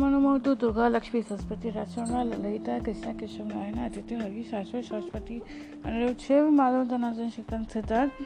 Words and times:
नमो 0.00 0.08
नमो 0.08 0.32
तो 0.40 0.54
दुर्गा 0.56 0.88
लक्ष्मी 0.96 1.20
सरस्वती 1.28 1.70
राचरणा 1.70 2.22
ललिता 2.24 2.78
कृष्णा 2.84 3.12
केशव 3.20 3.44
नारायण 3.44 3.78
आदित्य 3.84 4.16
हरि 4.16 4.42
शाश्वत 4.50 4.84
सरस्वती 4.84 5.36
अनिरुद्ध 5.84 6.20
शिव 6.20 6.48
माधव 6.56 6.84
धनार्दन 6.90 7.28
शिकन 7.34 7.64
सिद्धार्थ 7.72 8.22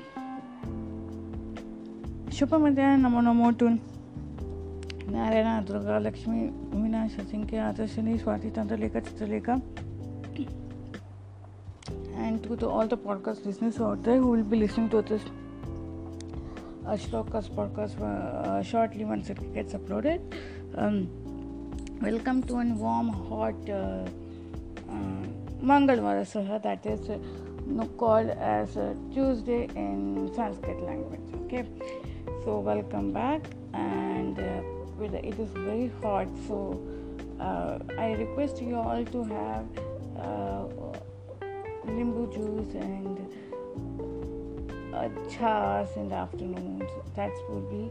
शुभ 2.39 2.55
मध्याह्न 2.65 3.01
नमो 3.07 3.21
नमो 3.27 3.51
to 3.61 3.69
Narayan 5.15 5.65
Durga 5.71 5.99
Lakshmi 6.07 6.41
Meena 6.79 7.07
शचिंके 7.17 7.57
Adarshini 7.67 8.15
Swati 8.23 8.51
Tantralekha 8.61 9.01
Chitralekha 9.11 9.59
and 12.25 12.43
to 12.45 12.57
the, 12.57 12.69
all 12.69 12.87
the 12.87 12.97
podcast 12.97 13.45
listeners 13.45 13.81
out 13.81 14.05
there 14.05 14.19
who 14.19 14.29
will 14.29 14.45
be 14.45 14.57
listening 14.57 14.89
to 14.91 15.03
this 15.03 15.25
uh, 16.87 16.93
Shlokas 16.93 17.51
podcast 17.59 18.01
uh, 18.01 18.63
shortly 18.63 19.05
once 19.05 19.29
it 19.29 19.43
gets 19.53 19.75
uploaded. 19.75 20.33
Um, 20.77 21.24
welcome 22.05 22.43
to 22.43 22.59
a 22.59 22.65
warm, 22.65 23.09
hot 23.09 23.71
uh, 23.71 24.05
uh, 26.37 26.59
that 26.59 26.85
is 26.85 27.09
uh, 27.09 27.17
called 27.97 28.29
as 28.29 28.77
uh, 28.77 28.95
Tuesday 29.15 29.71
in 29.75 30.31
Sanskrit 30.35 30.83
language. 30.83 31.23
Okay, 31.45 31.65
so 32.45 32.59
welcome 32.59 33.11
back, 33.11 33.41
and 33.73 34.39
it 34.39 35.39
is 35.39 35.49
very 35.53 35.91
hot, 36.03 36.29
so 36.47 36.79
I 37.41 38.13
request 38.19 38.61
you 38.61 38.77
all 38.77 39.03
to 39.03 39.25
have 39.25 39.65
limbu 41.87 42.31
juice 42.35 42.75
and 42.75 43.17
uh, 44.93 45.09
in 45.97 46.11
the 46.11 46.17
afternoons. 46.17 46.91
That 47.17 47.33
would 47.49 47.71
be 47.71 47.91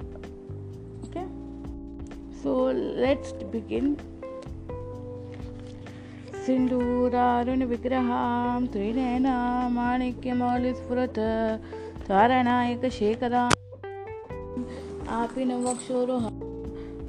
so 2.41 2.71
let's 3.05 3.33
begin. 3.33 3.97
सिन्दूरारुणविग्रहां 6.51 8.15
त्रिनयना 8.71 9.35
माणिक्यमौलिस्फुरत् 9.75 11.19
तारणायकशेखराम् 12.07 13.55
आपिनवक्षोरुह 15.19 16.25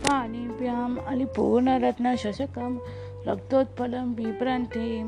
पाणिभ्याम् 0.05 0.95
अलिपूर्णरत्नशशकं 1.13 2.73
रक्तोत्पलं 3.29 4.07
बिभ्रन्तीं 4.19 5.07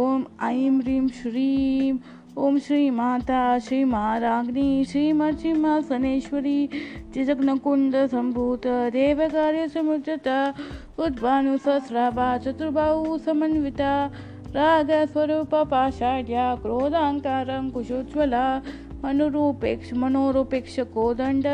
ॐ 0.00 0.22
ऐं 0.42 0.80
ह्रीं 0.80 1.08
श्रीं। 1.08 1.98
ॐ 2.38 2.58
श्रीमाता 2.58 3.58
श्रीमाराग्नि 3.58 4.84
श्रीमश्रीमासनेश्वरी 4.88 6.66
चिजग्नकुण्डसम्भूत 7.14 8.66
देवकार्यसमुज्जता 8.66 10.54
उद्भानुसहस्राभा 10.98 12.38
चतुर्बाहु 12.38 13.18
समन्विता 13.18 14.10
रागस्वरूपपाषाढ्या 14.56 16.54
क्रोधाङ्कारं 16.54 17.70
कुशोज्ज्वला, 17.70 18.62
अनुरूपेक्ष, 19.04 19.92
मनोरूपेक्ष 19.92 20.80
कोदंड 20.80 21.46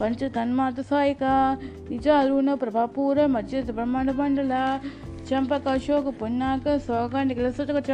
पंच 0.00 0.24
तन्मात 0.24 0.80
सायिका, 0.80 1.54
निजारुण, 1.90 2.56
प्रभापूर 2.56 3.26
मज्जित 3.26 3.70
ब्रह्मांड 3.70 4.10
मंडला, 4.10 4.80
चंपक, 5.28 5.68
अशोक, 5.68 6.14
पुन्नाक 6.18 6.68
सौगंड 6.68 7.32
गिलसुतकच 7.32 7.90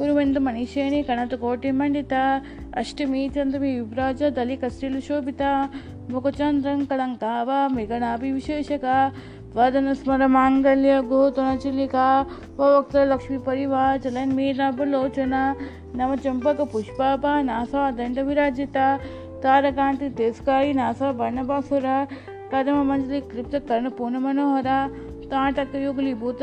कुरुविंद 0.00 0.38
मणिशेणी 0.38 1.00
कणत 1.02 1.34
कोटि 1.40 1.70
मंडित 1.70 2.12
अष्टमी 2.76 3.28
चंद्रमी 3.28 3.72
विभ्राज 3.80 4.22
दलि 4.36 4.56
कस्टिल 4.56 4.98
शोभिता 5.02 5.50
मुखचंद्रं 6.10 6.84
कलंकावा 6.90 7.66
मृगणाभि 7.68 8.30
विशेषका 8.32 9.08
वदन 9.54 9.92
स्मर 9.92 10.26
मांगल्य 10.26 11.00
गोतनचिलिका 11.08 12.06
वक्त 12.58 12.96
लक्ष्मी 12.96 13.38
परिवार 13.46 13.98
चलन 13.98 14.32
मीरा 14.32 14.70
बलोचना 14.78 15.42
नव 15.96 16.14
चंपक 16.24 16.60
पुष्पा 16.72 17.40
नासा 17.42 17.90
दंड 17.90 18.18
विराजिता 18.28 18.96
तारकांति 19.44 20.08
तिरस्कारी 20.18 20.72
नासा 20.72 21.10
वर्णबासुरा 21.10 22.04
कदम 22.52 22.82
मंजलि 22.88 23.20
क्लिप्त 23.20 23.56
कर्ण 23.68 23.88
पूर्ण 23.98 24.18
मनोहरा 24.18 24.86
ताटकयुगलीभूत 25.32 26.42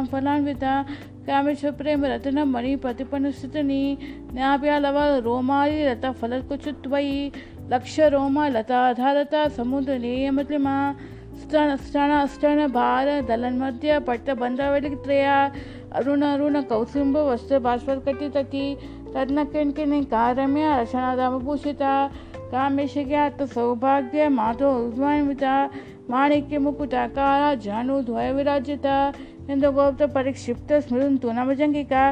न्याप्या 4.33 4.79
लवा 4.79 5.17
रोमाली 5.17 5.85
लता 5.85 6.11
फल 6.11 6.41
कुचुत्वयी 6.41 7.31
लक्ष्य 7.71 8.09
रोमा, 8.09 8.47
लता, 8.47 8.93
धारता, 8.93 9.47
समुद्र 9.47 9.97
नेयमतिमा 9.97 10.95
स्तन 11.41 11.75
स्तन 11.75 12.25
स्तन, 12.25 12.67
भार, 12.67 13.21
दलन 13.21 13.57
मध्य, 13.57 13.99
पट्ट 13.99 14.29
बंधवलित्रया 14.29 15.51
अरुण 15.95 16.21
अरुण 16.21 16.61
कौसुंब 16.61 17.17
वस्त्र, 17.17 17.59
बाष्पकटी, 17.59 18.29
तटी 18.29 18.77
रत्नकिणकिणी 19.15 20.01
कारम्य 20.01 20.81
रशनादामभूषिता 20.81 22.07
कामेशज्ञात 22.51 23.43
सौभाग्य 23.43 24.29
माधो 24.29 24.87
उद्वान्विता 24.87 25.69
माणिक्य 26.09 26.57
मुकुटाकार 26.57 27.55
जानु, 27.55 28.01
ध्वय 28.01 28.31
विराजिता 28.33 29.11
इंद्रगोप्त 29.49 30.01
परिक्षिप्त 30.15 30.71
स्मृन्तु 30.87 31.31
नवजङ्गिका 31.37 32.03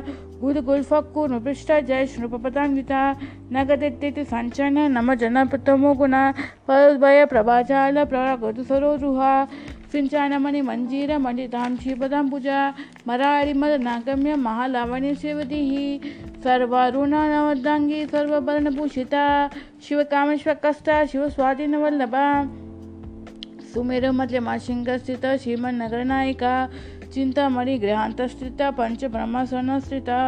गुरुगुल्फक्कु 0.42 1.26
नृपृष्ट 1.32 1.72
जय 1.90 2.06
श्रुपपतान्विता 2.14 3.02
नगदित्यति 3.54 4.24
सञ्चन 4.32 4.78
नम 4.98 5.14
जनपतमो 5.22 5.94
गुण 6.00 6.16
फलद्वय 6.68 7.26
प्रभाजाल 7.34 8.04
प्रगतु 8.14 8.64
सरोरुहा 8.70 9.34
सिंचानमणि 9.92 10.62
मंजीर 10.62 11.18
मंडितां 11.18 11.70
क्षीपदाम्बुजा 11.76 12.60
मरारिमद 13.08 13.74
नागम्य 13.84 14.36
महालावण्य 14.46 15.14
सेवतिः 15.24 15.72
सर्वारुणानवदाङ्गी 16.44 18.06
सर्ववर्णभूषिता 18.14 19.26
शिवकामेश्वकस्ता 19.88 21.04
शिवस्वाधीनवल्लभा 21.12 22.26
सुमेरुमध्यमाशिङ्गस्थित 23.74 25.26
श्रीमन्नगरनायिका 25.42 26.54
चिन्तामणि 27.14 27.78
गृहान्तस्थिता 27.78 28.70
पञ्चब्रह्मस्वर्णस्थिता 28.70 30.20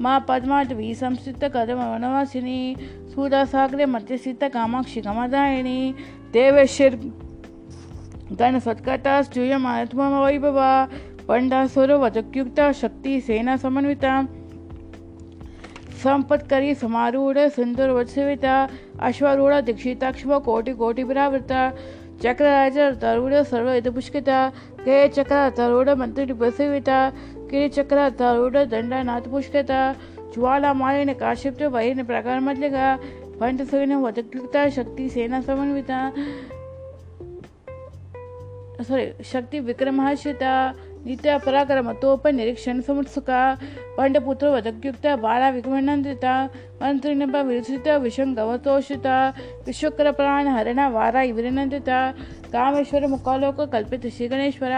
मा 0.00 0.18
पद्माटवी 0.18 0.94
संस्थित 0.94 1.44
कदमवनवासिनी 1.54 2.60
सूदासागरे 3.14 3.84
मध्यस्थित, 3.84 4.44
कामाक्षि 4.44 5.00
कमदायिनी 5.00 5.94
देवशिर 6.32 6.94
गण 8.38 8.58
सत्कर्ता 8.58 9.22
स्तूयमानत्मवैभवा 9.22 10.70
पंडासुर 11.28 11.92
वदक्युक्ता 11.92 12.72
शक्ति, 12.72 13.20
सेना 13.20 13.56
समन्विता, 13.56 14.14
संपत्करी, 16.02 16.74
समारूढ़ 16.74 17.38
सुंदर 17.48 17.90
वत्सविता, 17.90 18.56
अश्वारूढ़, 19.00 19.54
दीक्षिताक्ष्म, 19.60 20.38
कोटि 20.38 20.72
कोटि 20.72 21.02
विरावृता, 21.02 21.70
चक्रराज 22.22 22.78
तरूढ़ 23.00 23.34
सर्व 23.42 23.90
पुष्किता 23.90 24.38
के 24.86 24.96
चक्र 25.08 25.48
तरूढ़ 25.56 25.90
मंत्री 25.98 26.32
बसविता 26.40 26.98
किरी 27.50 27.68
चक्र 27.68 28.08
तरूढ़ 28.18 28.56
दंडा 28.66 29.02
नाथ 29.02 29.28
पुष्किता 29.30 29.80
ज्वाला 30.34 30.72
मालिन 30.74 31.12
काशिप्त 31.14 31.62
वैन 31.74 32.04
प्रकार 32.04 32.40
मध्यगा 32.40 32.96
पंच 33.40 33.60
वदक्युक्ता 33.72 34.68
शक्ति 34.70 35.08
सेना 35.08 35.40
समन्विता 35.42 36.00
सॉरी 38.82 39.24
शक्ती 39.24 39.60
विक्रमहर्षिता 39.60 40.52
नित्य 41.06 41.36
पराक्रम 41.38 41.92
तोप 42.02 42.26
निरीक्षण 42.28 42.80
समुत्सुका 42.80 43.40
पंडपुत्र 43.96 44.48
वदक्युक्ता 44.48 45.14
बाला 45.16 45.50
विक्रमनंदिता 45.50 46.34
प्राण 50.10 50.46
हरण 50.46 50.78
वारा 50.78 51.22
विरनंदिता 51.22 52.10
कामेश्वर 52.52 53.06
मुखालोक 53.06 53.60
कल्पित 53.60 54.06
श्री 54.06 54.28
गणेश्वर 54.28 54.70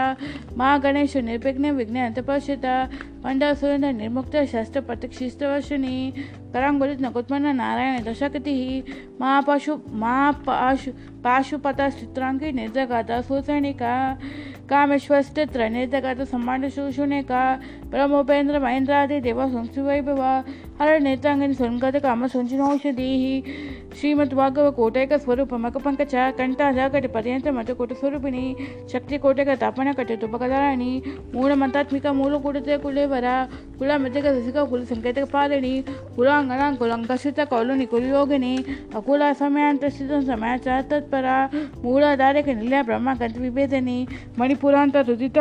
माँ 0.57 0.79
गणेश 0.83 1.17
निर्विघ्न 1.17 1.69
विघ्न 1.69 1.97
अंतपर्षिता 1.97 2.85
पंडासुरेंद्र 3.23 3.91
निर्मुक्त 3.91 4.37
शस्त्र 4.51 4.79
प्रतिष्ठिस्तवर्षिणी 4.79 6.11
करांगुलित 6.53 6.97
नकोत्मन 7.01 7.45
नारायण 7.55 8.03
दशकतिः 8.03 8.91
महापाशु 9.19 9.75
महापाशु 9.91 10.91
पाशुपता 11.23 11.89
चित्रांकी 11.89 12.51
निर्जगाता 12.51 13.21
सुसैनिका, 13.21 14.13
कामेश्वर 14.69 15.21
स्थित्र 15.21 15.67
निर्जगाता 15.67 16.25
सम्मान 16.25 16.69
शोषुनिका 16.69 17.59
ब्रह्मोपेंद्र 17.85 18.59
महेंद्रादि 18.59 19.19
देवा 19.19 19.47
संस्थिवैभवा 19.47 20.43
हर 20.81 20.99
नेतांगनी 20.99 21.53
संगत 21.53 21.88
काम 21.95 22.27
संचिनौषधीः 22.27 23.41
श्रीमद्भागव 23.95 24.71
कोटैक 24.71 25.13
स्वरूप 25.13 25.53
मक 25.53 25.77
पंकच 25.77 26.11
कंठाजाकट 26.37 27.05
पर्यंत 27.05 27.47
मत 27.47 27.71
कोट 27.71 27.93
स्वरूपिणी 27.93 28.55
शक्ती 28.93 29.17
कोटैक 29.17 29.49
तापना 29.49 29.91
कटे 29.91 30.15
तुपकदाराणी 30.15 31.01
मूळ 31.33 31.53
मंतात्मिक 31.53 32.07
मूल 32.07 32.37
कुडते 32.37 32.77
कुलेवरा 32.77 33.45
कुला 33.79 33.97
मध्यक 33.97 34.25
रसिका 34.25 34.63
कुल 34.63 34.83
संकेतक 34.83 35.23
पालिनी 35.23 35.81
कुलांगणा 36.15 36.71
कुलंकसित 36.71 37.39
कौलुनी 37.49 37.85
कुलयोगिनी 37.85 38.55
अकुला 38.95 39.33
समयांत 39.33 39.85
स्थित 39.85 40.11
समयाचा 40.25 40.81
तत्परा 40.81 41.47
मूळाधारक 41.83 42.49
निल्या 42.49 42.81
ब्रह्माकंत 42.81 43.37
विभेदनी 43.37 44.05
मणिपुरांत 44.37 44.97
रुदित 44.97 45.39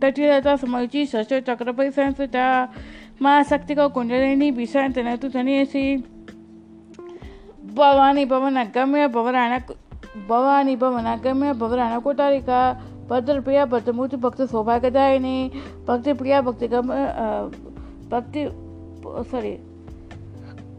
तटीलता 0.03 0.57
समयची 0.57 1.07
शश 1.07 1.33
चक्रपै 1.33 1.91
संस्थिता 1.91 2.67
महाशक्तिक 3.21 3.81
कुंडलिनी 3.81 4.51
बिशांत 4.51 4.99
नतुतनीयसी 4.99 5.97
भवानी 7.75 8.25
भवनगम्य 8.25 9.07
भवराण 9.07 9.59
भवानी 10.29 10.77
भवनगम्य 10.77 11.53
भवराण 11.53 11.99
कोटारिका 12.01 12.73
भद्रप्रिया 13.11 13.65
भद्रमूर्ति 13.65 14.17
भक्त 14.17 14.43
सौभाग्यदायिनी, 14.43 15.51
भक्तिप्रिया 15.89 16.41
भक्तिगम 16.41 16.89
भक्ति 18.11 18.49
सॉरी 19.31 19.68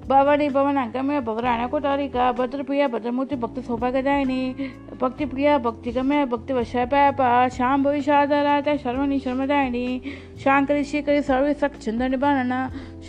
भवानी 0.10 0.48
भवन 0.50 0.78
गम्य 0.92 1.20
भगराणा 1.22 1.66
को 1.68 1.80
भवराणा 1.80 2.32
भद्र 2.32 2.64
प्रिया 2.64 2.88
भद्रमूर्ति 2.88 3.36
भक्ति 3.36 3.62
भक्त 3.62 3.92
गदायनी 3.92 4.72
भक्ति 5.02 5.26
प्रिया 5.26 5.58
भक्ति 5.66 5.92
गम्य 5.92 6.26
भक्ति 6.26 6.54
वशापापा 6.54 7.28
श्याम 7.58 7.84
भविष्याधारा 7.84 8.76
शर्मणि 8.78 9.20
शर्मदायिनी 9.20 10.02
शांकरी 10.44 10.84
श्रीकरी 10.84 11.22
सर्वे 11.22 11.54
सक 11.62 11.76
चंद्र 11.78 12.10
निबाणना 12.10 12.60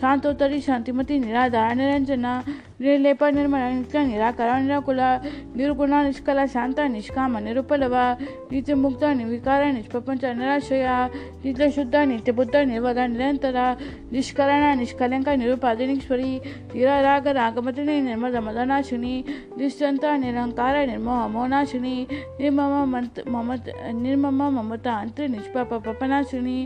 शांतोत्तरी, 0.00 0.60
शांतिमती, 0.60 1.18
निराधार, 1.18 1.74
निरंजना, 1.74 2.40
निर्लेप 2.80 3.24
नित्य, 3.24 4.02
निराकार, 4.04 4.50
निराकुला, 4.60 5.08
निर्गुण, 5.56 5.92
निष्कला, 6.04 6.46
शांत, 6.46 6.80
निष्काम, 6.90 7.36
निरुपलवा 7.44 8.04
नित्य 8.52 8.74
मुक्त 8.74 9.04
निर्विकार, 9.04 9.64
निष्प्रपंच 9.72 10.24
निराशया 10.24 10.96
नित्य 11.44 11.70
शुद्ध 11.70 11.94
नित्य 11.96 12.32
बुद्ध 12.32 12.56
निर्वध 12.56 12.98
निरंतरा 12.98 13.66
निष्करण 14.12 14.78
निष्कलंक 14.78 15.28
निरुपादिनीश्वरी 15.28 16.32
निराराग, 16.74 17.28
रागमतिनी 17.28 18.00
निर्मद 18.00 18.36
मदनाशिनी, 18.46 19.14
निश्चंत 19.58 20.04
निरंकार 20.24 20.76
निर्मोह, 20.86 21.26
मोनाशिनी, 21.28 21.96
निर्मम 22.40 22.96
मत 22.96 23.22
ममत, 23.28 23.72
निर्मम, 23.94 24.42
ममता 24.56 24.94
अंतर 24.94 25.28
निष्पाप 25.28 25.72
पपनाशिनी 25.86 26.58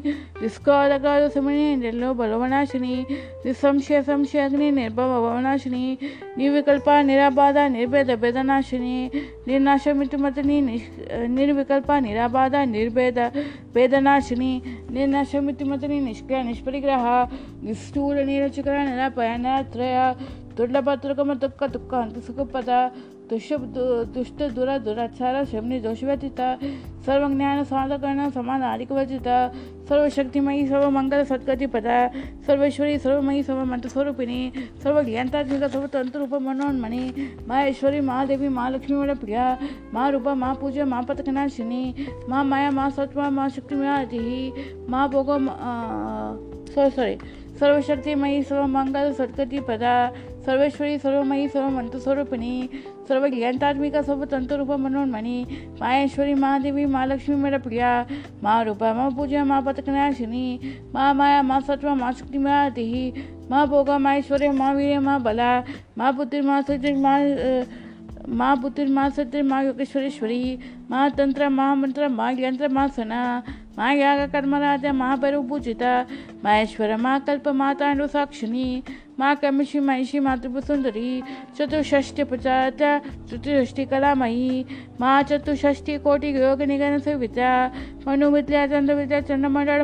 निष्कौरगार 0.42 1.28
समनी 1.28 1.76
निर्लो 1.76 2.14
बलवनाशिनी 2.14 2.94
निसंशय 3.46 4.02
संशयग्नि 4.02 4.70
निर्भव 4.70 5.10
भवनाशिनी 5.20 5.98
निर्विकल्पा, 6.38 7.02
निराबाधा, 7.02 7.68
निर्भेद 7.68 8.10
भेदनाशिनी 8.10 9.08
वेदनाशिनी 9.08 9.10
निर्नाशमितमतनी 9.48 10.60
निर्विकल्पा, 11.28 12.00
निराबाधा, 12.00 12.64
निर्भेद 12.64 13.18
भेदनाशिनी 13.74 13.74
वेदनाशिनी 13.74 14.62
निर्नाशमितमतनी 14.90 16.00
निष्क्रिय, 16.00 16.42
निष्परिग्रह 16.42 17.04
निष्ठूर 17.64 18.16
निरचकर 18.24 18.78
निरापय, 18.78 19.36
निरात्रय, 19.36 20.14
दुर्लभ 20.56 20.88
तुर्क 21.02 21.20
दुःख 21.20 21.62
दुःख, 21.64 21.94
अंत 21.94 22.18
सुखपद 22.18 22.70
दुष्ट 23.30 23.52
दुष्ट 24.14 24.42
दुरा 24.54 24.76
दुराचार 24.78 25.44
शमनी, 25.44 25.78
दोषव्यतीत 25.80 26.40
सर्व 27.06 27.28
ज्ञान 27.34 27.62
साधकर्ण 27.64 28.28
समाधानिक 28.30 28.90
वर्जित 28.92 29.28
सर्व 29.88 30.08
शक्तिमयी 30.08 30.66
सर्व 30.66 30.88
मंगल 30.90 31.22
सद्गती 31.24 31.66
पदा 31.66 31.96
सर्वेश्वरी, 32.46 32.98
सर्वमयी 32.98 33.42
सर्व 33.42 33.64
मंत्रस्वरूपिणी 33.64 34.52
सर्व 34.82 35.00
ज्ञानतात्मिक 35.02 35.64
सर्व 35.64 35.86
तंत्ररूप 35.94 36.34
मनोन्मणी 36.42 37.04
माहेश्वरी, 37.48 38.00
महादेवी, 38.00 38.48
महालक्ष्मी 38.48 38.96
वड 38.96 39.16
प्रिया 39.18 39.46
मा 39.94 40.08
रूप 40.08 40.28
मा 40.28 40.52
पूज्य 40.60 40.84
माँ 40.84 41.02
पतकनाशिनी 41.02 41.94
मा 42.28 42.42
माया 42.42 42.70
माँ 42.70 42.90
सत्व 42.90 43.20
माँ 43.30 43.48
शक्ती 43.56 44.52
मा 44.88 45.06
भोग 45.06 45.30
सॉरी 46.74 46.90
सॉरी 46.90 47.16
सर्वशक्तिमयी 47.64 48.42
सर्व 48.42 48.66
मंगल 48.68 49.12
सद्गती 49.18 49.60
पदा 49.68 49.92
सर्वेश्वरी 50.46 50.98
सर्वमयी 50.98 51.46
सर्व 51.48 51.68
मंत्रस्वरूपिणी 51.76 52.68
सर्व 53.08 53.26
ज्ञानतात्मिका 53.34 54.02
सर्व 54.02 54.24
तंतरूप 54.32 54.70
मनोन्मणी 54.84 55.38
माहेश्वरी, 55.80 56.34
महादेवी, 56.34 56.84
महालक्ष्मी 56.84 57.36
मेरा 57.36 57.58
प्रिया 57.58 57.92
मा 58.42 58.60
रूपा 58.68 58.92
मा 58.94 59.08
पूजा 59.16 59.44
मा 59.44 59.60
पतकनाशिनी 59.60 60.46
मा 60.94 61.12
माया 61.12 61.40
मा 61.42 61.60
सत्व 61.60 61.94
मा 61.94 62.12
शक्ति 62.20 62.38
मा 62.38 62.68
देही 62.76 63.24
मा 63.50 63.64
भोगा 63.72 63.98
माहेश्वरी 63.98 64.48
मा 64.60 64.70
वीर 64.72 65.00
मा 65.00 65.18
बला 65.24 65.52
मा 65.98 66.10
पुत्री 66.18 66.40
मा 66.40 66.60
सत्य 66.68 66.92
मा 67.06 67.16
माँ 68.28 68.56
पुत्र, 68.56 68.86
माँ 68.86 69.08
सत्य 69.10 69.42
माँ 69.42 69.62
योगेश्वरेश्वरी, 69.64 70.58
माँ 70.90 71.10
तंत्र 71.10 71.48
महामंत्र 71.48 72.08
माँ 72.08 72.32
यंत्र, 72.32 72.68
माँ 72.68 72.86
सना, 72.88 73.42
माँ 73.78 73.92
याग, 73.94 74.30
कर्मराज 74.32 74.86
महाभैरव 74.86 75.48
पूजिता 75.48 76.00
माहेश्वर 76.44 76.96
माँ 76.96 77.18
कल्प, 77.20 77.48
माँ 77.48 77.74
तांडव 77.74 78.06
साक्षिणी, 78.06 78.82
माँ 79.18 79.34
कमिषी 79.36 79.80
महिषी 79.80 80.18
मातृपुसुंदरी 80.18 81.22
चतुष्षष्टि 81.58 82.24
प्रचार 82.24 82.70
चतुष्षष्टि 82.80 83.84
कलामयी, 83.84 84.64
माँ 85.00 85.22
चतुष्षष्टि 85.22 85.98
कोटि 85.98 86.36
योग 86.38 86.62
निगन 86.62 86.98
सेविता 86.98 87.50
मनुविद्या, 88.06 88.66
चंद्रविद्या, 88.66 89.20
चंद्रमंडल 89.20 89.82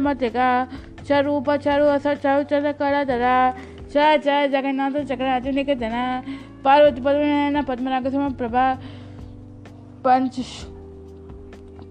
चरूप 1.09 1.51
चरु 1.51 1.85
असर, 1.85 2.17
चारु 2.17 2.43
चंद्र 2.51 2.73
कला 2.73 3.03
धरा 3.05 3.37
जय 3.93 4.19
जय 4.19 4.49
जगन्नाथ 4.49 5.05
चक्र 5.05 5.53
निकेतन 5.53 5.95
पार्वती 6.65 7.01
पद्मनारायण 7.01 7.63
पद्मनाग 7.63 8.07
प्रभा, 8.39 8.65
पंच 10.05 10.41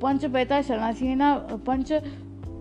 पंच 0.02 0.26
पैता 0.26 0.62
शरणासीन 0.62 1.22
पंच 1.68 1.92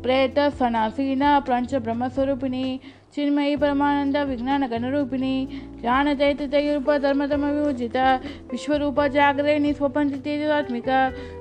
प्रेत 0.03 0.39
सनासीन 0.59 1.23
पंच 1.39 1.75
ब्रह्मस्वरूपिणी, 1.75 2.81
चिन्मयी 3.15 3.57
परमानंद 3.57 4.17
विज्ञान 4.17 4.67
गणरूपिणी, 4.67 5.47
ज्ञान 5.81 6.15
चैत्य 6.15 6.75
रूप, 6.75 6.91
धर्म 6.91 7.25
धर्म 7.27 7.45
विभूजिता 7.45 8.15
विश्वरूप 8.53 9.01
जागरणी 9.01 9.73
स्वपंच 9.73 10.15
तेजात्मिका 10.25 10.99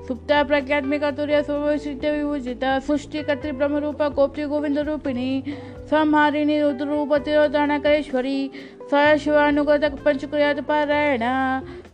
सुप्ता 0.08 0.44
प्रज्ञात्मिका 0.44 1.12
तुर्य 1.12 1.42
सर्वश्रित 1.44 2.06
विभूजिता 2.06 2.80
सृष्टि 2.80 3.24
कर्तृ 3.24 3.52
ब्रह्म 3.52 3.78
रूप 3.78 4.04
गोप्ति 4.16 4.44
गोविंद 4.44 4.80
रूपिणी 4.80 5.30
संहारिणी 5.90 6.60
रुद्र 6.62 6.86
रूप 6.86 7.14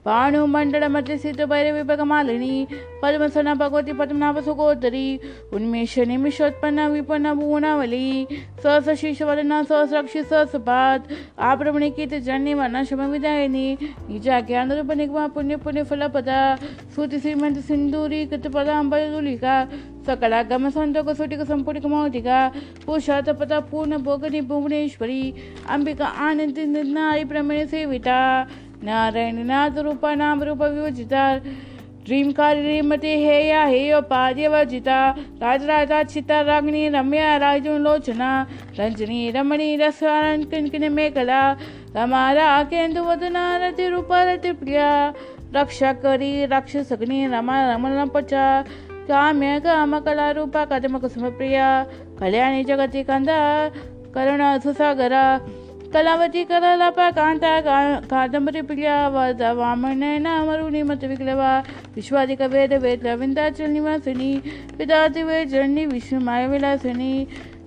तिरोधानकरेश्वरी 0.06 0.12
सशिवानुगत 0.12 0.12
पंचक्रियात 0.12 0.12
पारायण 0.12 0.34
भानुमंडल 0.44 0.88
मध्य 0.88 1.18
स्थित 1.18 1.42
भैरवी 1.42 1.84
भगमालिनी 1.84 2.68
पद्मसना 3.04 3.54
भगवती, 3.54 3.94
पद्मनाभ 3.94 4.40
सुगोदरी, 4.40 5.20
उन्मेष 5.54 6.00
निमिषोत्पन्न, 6.00 6.88
विपन्न 6.88 7.34
भुवनावली, 7.34 8.28
सहस 8.64 8.90
शीर्षवदना 8.90 9.64
सहस्रक्षि 9.64 10.24
सहसपाद 10.24 11.04
आप्रमणि 11.40 11.90
कीर्ति, 11.90 12.20
जन्य 12.20 12.54
वर्ण 12.54 12.84
शम 12.84 13.02
विदायिनी, 13.02 13.78
निजा 14.10 14.40
ज्ञान 14.40 14.72
रूप 14.72 14.92
निगमा, 14.92 15.28
पुण्य 15.28 15.56
पुण्य 15.56 15.84
फलपदा, 15.84 16.56
सूति 16.96 17.20
श्रीमंत 17.20 17.60
सिंदूरी, 17.60 18.26
कृत 18.26 18.48
पदांबुलिका 18.48 19.70
सकला 20.06 20.44
गम 20.44 20.70
संतोक 20.70 21.10
सुटिक 21.10 21.42
संपुटिक 21.42 21.86
मौतिका 21.86 22.52
पुषात 22.86 23.30
पता 23.30 23.60
पूर्ण 23.60 23.98
भोगनी 23.98 24.42
भुवनेश्वरी, 24.42 25.34
अंबिका 25.70 26.06
आनंद 26.06 26.60
नारी 26.88 27.26
प्रमेय 27.26 27.66
सेविता 27.66 28.48
नारायण 28.86 29.46
नाथ 29.48 29.78
रूप 29.84 30.06
नाम 30.18 30.42
रूप 30.44 30.62
विवजिता 30.64 31.28
ह्रींकार 32.06 32.58
ह्रीमती 32.58 33.12
हेया 33.18 33.64
हेयो 33.66 34.00
राजराजा 34.00 36.02
चिता 36.04 36.42
रागिनी 36.42 36.88
रम्या 36.96 37.38
राजुलोचना 37.40 38.32
रंजनी 38.80 39.30
रमणी 39.32 39.76
रसारण 39.78 40.44
किनकिन 40.52 40.92
मेखला 40.94 41.42
रमारा 41.96 42.48
केंदुवदना 42.72 43.46
रति 43.64 43.88
रूप 43.90 44.12
रति 44.30 44.52
प्रिया 44.60 44.90
रक्षा 45.56 45.94
करी 46.04 46.46
राक्षसग्नि 46.52 47.26
रमा 47.34 47.62
रमण 47.72 48.08
पचा 48.14 48.46
काम्य 49.08 49.60
काम 49.60 50.00
कला 50.00 50.30
रूपा 50.32 50.64
कदम 50.66 50.98
कुसुम 51.00 51.30
प्रिया 51.38 51.68
कल्याणी 52.20 52.64
जगती 52.64 53.04
कंदा 53.04 53.40
करुण 54.16 54.42
सुसागरा 54.64 55.24
कलावती 55.94 56.44
कलालापा 56.50 57.10
कांता 57.12 57.50
कादंबरी 58.10 58.62
प्रिया 58.62 58.96
वरदा 59.14 59.52
वामनयना 59.54 60.34
मत 60.90 61.04
विक्लवा। 61.06 61.52
विश्वादिक 61.96 62.42
वेद 62.54 62.74
वेद 62.84 63.06
विंदाचल 63.20 63.70
निवासिनी। 63.70 64.32
विदाति 64.78 65.24
वे 65.24 65.46
जर्णी 65.46 65.86
विष्णु 65.86 66.20
माया 66.20 66.48
विलासिनी। 66.48 67.14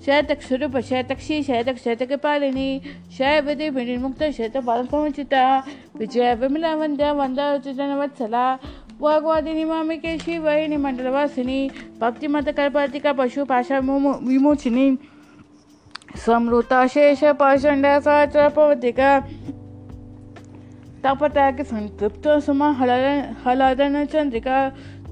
शैतक 0.05 0.43
स्वरूप 0.43 0.77
शैतक्षी 0.83 1.43
शैतक 1.43 1.77
शैतक 1.79 2.13
पालिनी। 2.19 2.69
शय 3.17 3.41
विधि 3.47 3.97
मुक्त, 3.97 4.23
शैत 4.37 4.57
बाल 4.59 4.87
समुचिता। 4.87 5.47
विजय 5.97 6.35
विमला 6.35 6.75
वंद्या 6.75 7.13
वंदा 7.13 7.53
उचितन 7.55 7.95
वत्सला। 7.95 8.47
वाग्वादिनी 9.01 9.65
मामिके 9.65 10.19
शिवहिनी 10.19 10.77
मंडलवासिनी 10.77 11.61
भक्तिमत 12.01 12.49
कल्पातिका 12.51 13.13
पशु 13.13 13.45
पाशा 13.45 13.79
विमोचिनी। 13.79 14.97
समृताशेष 16.17 17.25
पाषण्डासा 17.41 18.25
च 18.27 18.51
पवतिका 18.53 19.19
तापताक 21.05 21.61
संतृप्त 21.63 22.29
सुमा 22.45 22.71
हलादन 23.45 24.05
चंद्रिका 24.05 24.59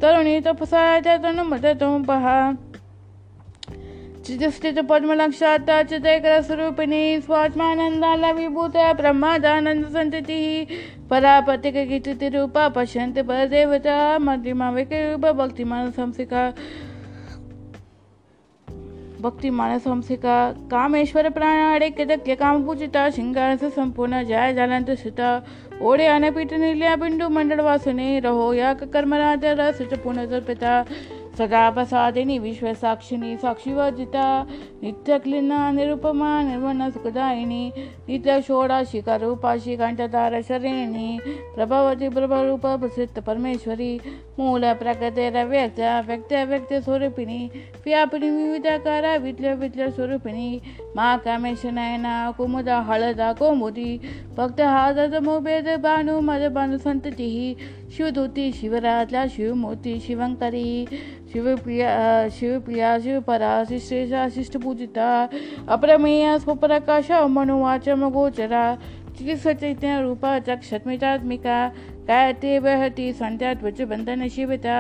तरुणी 0.03 0.41
तपसाया 0.41 1.17
तनुमतुंपहा 1.17 2.37
चितस्थित 4.27 4.79
पद्मलक्षाता 4.91 5.83
चितैकरस्वरूपिणी 5.83 7.21
स्वात्मानन्दाला 7.21 8.31
विभूत 8.31 8.77
ब्रह्मादानन्द 8.97 9.87
सन्ततिः 9.87 10.47
परापतिककीर्तिरूपा 11.11 12.69
पश्यन्ति 12.69 13.23
परदेवता। 13.23 13.97
मध्यमा 14.19 14.71
विकरूप 14.71 15.25
भक्तिमान 15.37 15.91
भक्ति 19.21 19.51
मानस 19.51 19.87
हंसिका 19.87 20.37
कामेश्वर 20.71 21.29
प्राणाड़े 21.31 21.91
कृतज्ञ 21.91 22.35
काम 22.35 22.65
पूजिता 22.67 23.09
श्रृंगार 23.11 23.57
से 23.57 23.71
संपूर्ण 23.71 24.23
जय 24.23 24.53
जलंत 24.53 24.91
सीता। 24.91 25.31
ओढ़े 25.83 26.07
अनपीठ 26.07 26.53
नीलिया 26.53 26.97
बिंदु 26.97 27.29
मंडल 27.29 27.61
वासने 27.61 28.19
रहो 28.21 28.53
या 28.55 28.75
कर्मराज 28.75 29.45
रस 29.45 29.83
पुनर्पिता 31.39 31.47
सदा 31.47 31.71
प्रसादिनी 31.71 32.39
विश्व 32.39 32.75
साक्षिणी 32.75 33.37
साक्षीवर्जिता, 33.37 34.43
नित्यक्लिना, 34.83 35.71
निरुपमा 35.71 36.43
निर्मण 36.43 36.91
सुखदायिनी 36.91 37.73
नित्य 38.09 38.41
षोडाशिका 38.43 39.17
रूपाशी 39.17 39.77
कंठतार 39.77 40.41
शरिणी 40.43 41.19
प्रभवती 41.55 42.09
प्रभरूप 42.09 42.67
व्यक्त 46.07 46.33
व्यक्त 46.33 46.75
स्वरूपिणी 46.75 47.51
व्यापिनी 47.85 48.31
विविधाकार 48.31 49.19
विद्य 49.19 49.55
विद्य 49.55 49.91
स्वरूपिणी, 49.91 50.61
मा 50.97 51.17
कामेश 51.17 51.67
नयना, 51.67 52.31
कुमुदा 52.31 52.81
हळदा 52.81 53.33
कौमुदी, 53.33 54.01
भक्त 54.37 54.61
हादत 54.61 55.15
शिवदूती 57.97 58.51
शिवराजला 58.53 59.27
शिवमूर्ती, 59.27 59.99
शिवंकरी, 60.01 60.87
शिवप्रिया 61.33 62.29
शिवप्रिया, 62.29 62.99
शिवपरा 62.99 63.53
शिष्टेशा 63.65 64.29
शिष्टपूजिता, 64.29 65.09
अप्रमेया, 65.69 66.37
स्वप्रकाश, 66.39 67.11
मनुवाच, 67.31 67.89
मगोचरा 67.89 68.65
चिकित्सचैतन्य 69.19 70.01
रूपा 70.03 70.39
चक्षत्मितात्मिका 70.47 71.59
गायते 72.09 72.59
वहति 72.59 73.13
सन्ध्याध्वज 73.13 73.83
बन्धन 73.83 74.27
शिविता, 74.29 74.79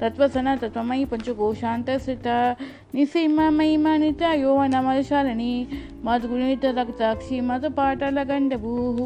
तत्त्वसना, 0.00 0.56
तत्त्वमयि 0.56 1.04
पञ्चकोशान्तस्थिता 1.04 2.36
निसीमा, 2.94 3.50
महिमा 3.50 3.96
निता 3.96 4.32
यौवनमलशालिनी 4.34 5.52
मद्गुणितरक्ताक्षी 6.04 7.40
मधुपाटलगण्डभूः 7.40 8.98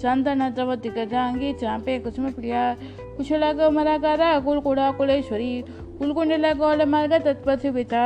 चन्दनतवतिगजाङ्गी 0.00 1.52
चाम्पे 1.60 1.98
कुसुमप्रिया 1.98 2.64
कुशलगमरागारा 3.16 4.38
कुलकुडाकुलेश्वरी 4.40 5.52
कुलकुण्डलगौलमार्ग 5.98 7.12
तत्त्वसिविता 7.12 8.04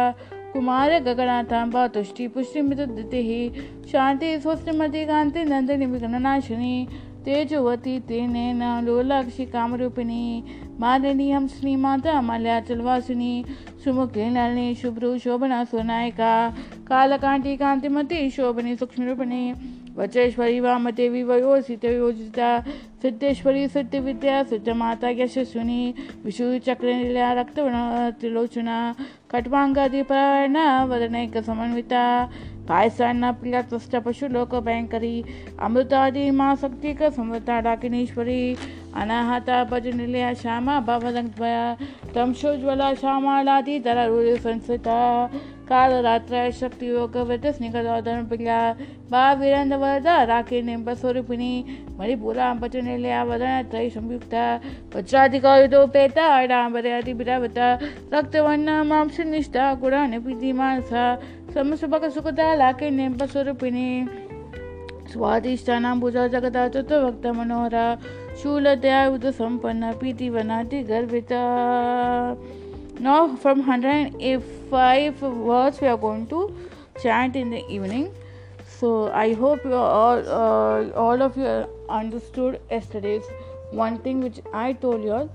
कुमार, 0.53 0.91
गगनाथाम्बा, 1.01 1.87
तुष्टि 1.89 2.29
पुष्टिमितदितिः 2.29 3.89
शान्ति 3.91 4.39
स्वस्तिमति 4.41 5.05
कान्ति 5.05 5.45
नन्दिनी 5.45 5.87
विघ्ननाशिनी, 5.87 6.89
तेजवती, 7.25 7.99
तेनेन, 8.01 8.63
लोलाक्षी, 8.85 9.47
कामरूपिणी, 9.47 10.25
मालिनी 10.81 11.31
हम 11.31 11.47
श्रीमाता 11.49 12.21
मल्याचलवासिनी 12.21 13.45
सुमुखे, 13.85 14.31
नलिनी, 14.31 14.75
शुभ्रु, 14.75 15.19
शोभना 15.19 15.65
सुनायिका 15.65 16.33
कालकांटी 16.89 17.57
कांतिमती, 17.57 18.31
शोभनी, 18.31 18.77
सूक्ष्मरूपिणी 18.77 19.43
वचेश्वरी 19.99 20.61
वामदेवी 20.61 21.23
वयोसिते 21.23 21.95
योजिता 21.97 22.49
सिद्धेश्वरी 23.03 23.67
सिद्धिविद्या, 23.69 24.43
सिद्धमाता 24.43 25.09
यशस्विनी 25.09 25.95
विशुचक्रनील्या 26.25 27.33
रक्तवर्ण, 27.33 28.11
त्रिलोचना 28.11 28.79
खट्वाङ्गादिपरायण 29.31 30.57
वदनैकसमन्विता, 30.91 32.05
पायसान्न 32.69 33.33
प्रिया 33.33 34.01
पशुलोक 34.01 34.55
भयंकरी 34.55 35.17
अमृतादि 35.61 36.31
माँ 36.31 36.55
शक्ति 36.57 36.95
का 37.03 37.61
डाकिनीश्वरी, 37.61 38.43
अनाहता 38.97 39.63
भज 39.65 39.87
निलया 39.87 40.33
श्यामा 40.35 40.81
भवदंगया 40.81 41.77
तमशोज्वला 42.15 42.93
श्यामालादि 42.95 43.79
दरारूढ़ 43.79 44.39
संस्थिता 44.39 44.99
स्वरूपिणी 50.95 51.53
मणिपुरा 51.99 52.53
भज 52.55 52.77
निलया 52.77 53.23
वदन 53.25 53.63
त्रय 53.71 53.89
संयुक्ता। 53.91 54.45
वज्राधिका 54.97 55.57
युधोपेता 55.59 56.27
डांबरे 56.47 56.93
अति 56.93 57.13
विरावता 57.13 57.73
रक्तवर्ण 58.15 58.83
मांस 58.83 59.21
निष्ठा 59.21 59.75
गुणान 59.75 60.21
प्रीति 60.21 60.53
मानसा। 60.53 61.05
समसुभक 61.55 62.05
सुखदा 62.11 62.55
लाके 62.55 62.91
निम्ब 62.91 63.25
स्वरूपिणी 63.25 63.89
स्वादिष्टानां 65.13 66.01
भुजा 66.01 66.27
जगदा 66.27 66.69
चतुर्भक्त 66.69 67.27
मनोहरा। 67.27 67.87
शूलदया 68.43 69.09
उद 69.09 69.31
संपन्न 69.31 69.93
प्रीति 69.93 70.29
वनाति 70.29 70.83
गर्भिता 70.83 71.43
Now 73.01 73.35
from 73.37 73.59
105 73.67 75.23
words 75.23 75.81
we 75.81 75.89
are 75.89 75.97
going 75.97 76.27
to 76.29 76.57
chant 77.03 77.35
in 77.35 77.51
the 77.51 77.67
evening. 77.69 78.15
So 78.79 79.11
I 79.11 79.35
hope 79.35 79.65
you 79.65 79.75
all 79.75 80.19
uh, 80.29 80.91
all 80.93 81.23
of 81.23 81.37
you 81.37 81.69
understood 81.89 82.61
yesterday's 82.71 83.25
one 83.73 83.99
thing 83.99 84.21
which 84.21 84.41
I 84.53 84.75
told 84.75 85.03
you 85.03 85.13
all. 85.13 85.31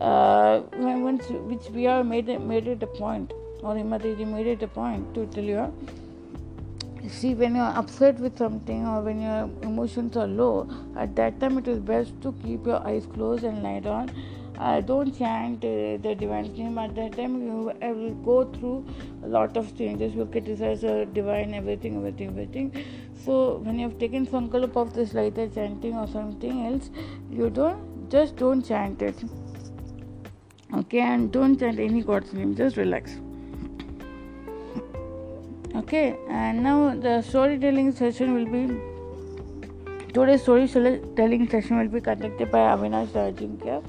Uh, 0.00 0.62
once 0.78 1.28
which 1.28 1.68
we 1.70 1.86
are 1.86 2.02
made 2.04 2.28
made 2.40 2.68
it 2.68 2.82
a 2.82 2.86
point 2.86 3.32
or 3.62 3.74
Himadiji 3.74 4.26
made 4.26 4.46
it 4.46 4.62
a 4.62 4.68
point 4.68 5.12
to 5.14 5.26
tell 5.26 5.44
you 5.44 5.72
see 7.08 7.34
when 7.34 7.54
you're 7.56 7.76
upset 7.80 8.18
with 8.18 8.38
something 8.38 8.86
or 8.86 9.00
when 9.00 9.20
your 9.20 9.50
emotions 9.62 10.16
are 10.16 10.26
low 10.26 10.68
at 10.96 11.14
that 11.16 11.38
time 11.40 11.58
it 11.58 11.68
is 11.68 11.78
best 11.78 12.12
to 12.22 12.32
keep 12.42 12.64
your 12.66 12.86
eyes 12.86 13.06
closed 13.14 13.44
and 13.44 13.62
lie 13.62 13.80
down 13.80 14.10
uh, 14.60 14.80
don't 14.80 15.16
chant 15.18 15.64
uh, 15.64 15.96
the 16.06 16.14
divine 16.14 16.52
name. 16.54 16.78
At 16.78 16.94
that 16.94 17.16
time 17.16 17.36
you 17.42 17.72
uh, 17.82 17.88
will 17.88 18.14
go 18.30 18.44
through 18.52 18.86
a 19.24 19.28
lot 19.28 19.56
of 19.56 19.76
changes 19.76 20.14
you 20.14 20.26
criticize 20.26 20.82
the 20.82 21.06
divine 21.14 21.54
everything 21.54 21.96
everything 21.96 22.28
everything. 22.28 22.84
So 23.24 23.56
when 23.64 23.78
you 23.78 23.88
have 23.88 23.98
taken 23.98 24.26
sankalp 24.26 24.76
of 24.76 24.92
this 24.94 25.12
the 25.12 25.50
chanting 25.54 25.96
or 25.96 26.06
something 26.06 26.66
else 26.66 26.90
you 27.30 27.48
don't 27.48 28.10
just 28.10 28.36
don't 28.36 28.62
chant 28.66 29.00
it. 29.00 29.24
Okay 30.74 31.00
and 31.00 31.32
don't 31.32 31.58
chant 31.58 31.78
any 31.78 32.02
god's 32.02 32.32
name. 32.34 32.54
Just 32.54 32.76
relax. 32.76 33.16
Okay 35.74 36.16
and 36.28 36.62
now 36.62 36.94
the 36.94 37.22
storytelling 37.22 37.92
session 37.92 38.34
will 38.34 38.46
be 38.58 38.62
today's 40.12 40.42
storytelling 40.42 41.48
session 41.48 41.78
will 41.78 41.88
be 41.88 42.00
conducted 42.00 42.50
by 42.50 42.58
Avinash 42.58 43.08
Rajinkya. 43.08 43.82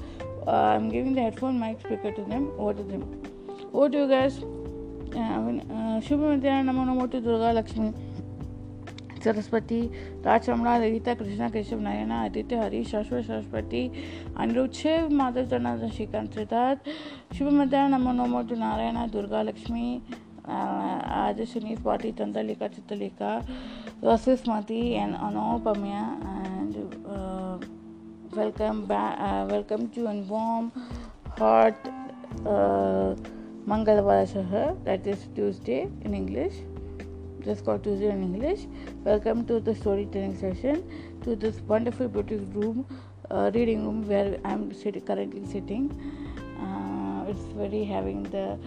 Uh, 0.46 0.50
I'm 0.50 0.88
giving 0.88 1.14
the 1.14 1.20
headphone 1.20 1.58
mic 1.58 1.80
speaker 1.80 2.12
to 2.12 2.22
them. 2.24 2.50
Over 2.58 2.74
to 2.74 2.82
them. 2.82 3.22
Over 3.72 3.88
to 3.88 3.98
you 3.98 4.08
guys. 4.08 4.42
शुभ 5.12 6.20
मध्याह्न 6.20 6.66
नमो 6.66 6.84
नमो 6.84 7.06
to 7.12 7.18
Durga 7.20 7.50
Lakshmi 7.52 7.88
Saraswati 9.24 9.80
राजचमड़ा 10.24 10.76
ललिता 10.78 11.14
कृष्णा 11.14 11.48
केशव 11.52 11.80
नारायण 11.80 12.10
आदित्य 12.12 12.56
हरि 12.60 12.82
शाश्वत 12.92 13.24
सरस्वती 13.26 13.82
अनिरुद्ध 14.40 14.72
शिव 14.74 15.08
माधव 15.20 15.44
जनार्दन 15.52 15.90
श्रीकांत 15.96 16.34
सिद्धार्थ 16.38 16.88
शुभ 17.38 17.52
मध्याह्न 17.60 17.94
नमो 17.94 18.12
नमो 18.22 18.42
to 18.48 18.54
Narayan 18.64 19.06
Durga 19.12 19.42
Lakshmi 19.42 19.86
आज 20.44 21.40
Swati 21.40 22.12
Chandalika 22.12 22.68
Chitalika 22.68 23.46
Vasismati 24.02 24.96
and 24.96 25.14
Anopamya 25.14 26.02
and 26.54 26.74
uh, 27.06 27.58
welcome 28.34 28.90
uh, 28.90 29.46
welcome 29.50 29.90
to 29.90 30.06
a 30.06 30.14
warm 30.22 30.72
hot 31.36 31.74
uh, 32.46 33.14
Mangalwara 33.66 34.84
that 34.84 35.06
is 35.06 35.28
Tuesday 35.34 35.82
in 36.00 36.14
English. 36.14 36.54
Just 37.44 37.66
called 37.66 37.84
Tuesday 37.84 38.08
in 38.08 38.22
English. 38.22 38.60
Welcome 39.04 39.44
to 39.48 39.60
the 39.60 39.74
storytelling 39.74 40.38
session 40.38 40.82
to 41.24 41.36
this 41.36 41.60
wonderful 41.60 42.08
beautiful 42.08 42.46
room 42.58 42.86
uh, 43.30 43.50
reading 43.54 43.84
room 43.84 44.08
where 44.08 44.38
I'm 44.46 44.72
sitting, 44.72 45.02
currently 45.02 45.44
sitting. 45.44 45.90
Uh, 46.58 47.30
it's 47.30 47.52
very 47.52 47.84
having 47.84 48.22
the 48.22 48.58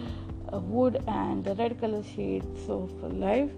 wood 0.58 1.02
and 1.08 1.44
the 1.44 1.56
red 1.56 1.80
color 1.80 2.04
shades 2.04 2.68
of 2.68 2.92
life. 3.12 3.50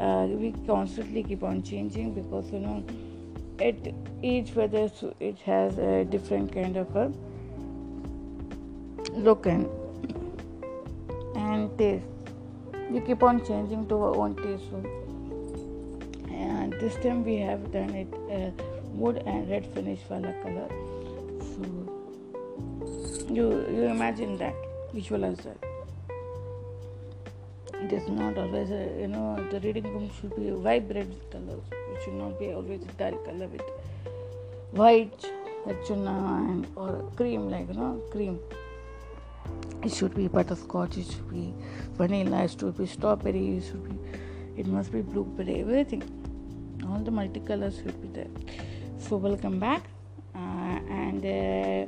Uh, 0.00 0.26
we 0.28 0.52
constantly 0.66 1.22
keep 1.22 1.44
on 1.44 1.62
changing 1.62 2.14
because 2.14 2.50
you 2.50 2.58
know 2.58 2.84
at 3.60 3.76
each 4.22 4.54
weather 4.54 4.90
it 5.20 5.38
has 5.38 5.78
a 5.78 6.04
different 6.04 6.52
kind 6.52 6.76
of 6.76 6.94
a 6.96 7.12
look 9.12 9.46
and 9.46 9.68
and 11.36 11.78
taste. 11.78 12.04
We 12.90 13.00
keep 13.00 13.22
on 13.22 13.44
changing 13.44 13.88
to 13.88 13.94
our 13.96 14.16
own 14.16 14.36
taste 14.36 14.64
so. 14.70 14.82
And 16.30 16.72
this 16.74 16.96
time 16.96 17.24
we 17.24 17.36
have 17.36 17.72
done 17.72 17.90
it 17.90 18.08
uh, 18.30 18.50
wood 18.92 19.22
and 19.26 19.48
red 19.50 19.66
finish 19.74 20.00
wala 20.08 20.32
color. 20.42 20.68
So 21.40 21.62
you 23.32 23.46
you 23.70 23.84
imagine 23.84 24.36
that 24.38 24.54
visualize 24.92 25.38
that 25.38 25.58
it 27.82 27.92
is 27.92 28.08
not 28.08 28.38
always 28.38 28.70
a, 28.70 28.82
you 29.00 29.08
know 29.08 29.36
the 29.50 29.60
reading 29.60 29.84
room 29.94 30.10
should 30.20 30.34
be 30.36 30.50
vibrant 30.50 31.14
colors 31.30 31.66
it 31.96 32.04
should 32.04 32.14
not 32.14 32.38
be 32.38 32.52
always 32.52 32.82
a 32.82 32.92
dull 33.00 33.18
color 33.24 33.48
with 33.48 33.62
white 34.72 35.24
and 35.66 36.66
or 36.76 37.10
cream 37.16 37.50
like 37.50 37.66
you 37.68 37.74
know 37.74 38.00
cream 38.12 38.38
it 39.82 39.92
should 39.92 40.14
be 40.14 40.28
butterscotch 40.28 40.96
it 40.96 41.06
should 41.06 41.30
be 41.30 41.52
vanilla 41.94 42.44
it 42.44 42.50
should 42.50 42.76
be 42.78 42.86
strawberry 42.86 43.56
it 43.56 43.64
should 43.64 43.82
be 43.88 43.96
it 44.56 44.66
must 44.66 44.90
be 44.90 45.02
blueberry 45.02 45.60
everything. 45.60 46.02
All 46.88 46.98
the 46.98 47.10
multicolors 47.10 47.82
should 47.82 48.00
be 48.00 48.08
there. 48.08 48.28
So 48.98 49.16
welcome 49.16 49.58
back. 49.58 49.84
Uh, 50.34 50.78
and 50.88 51.24
uh, 51.24 51.86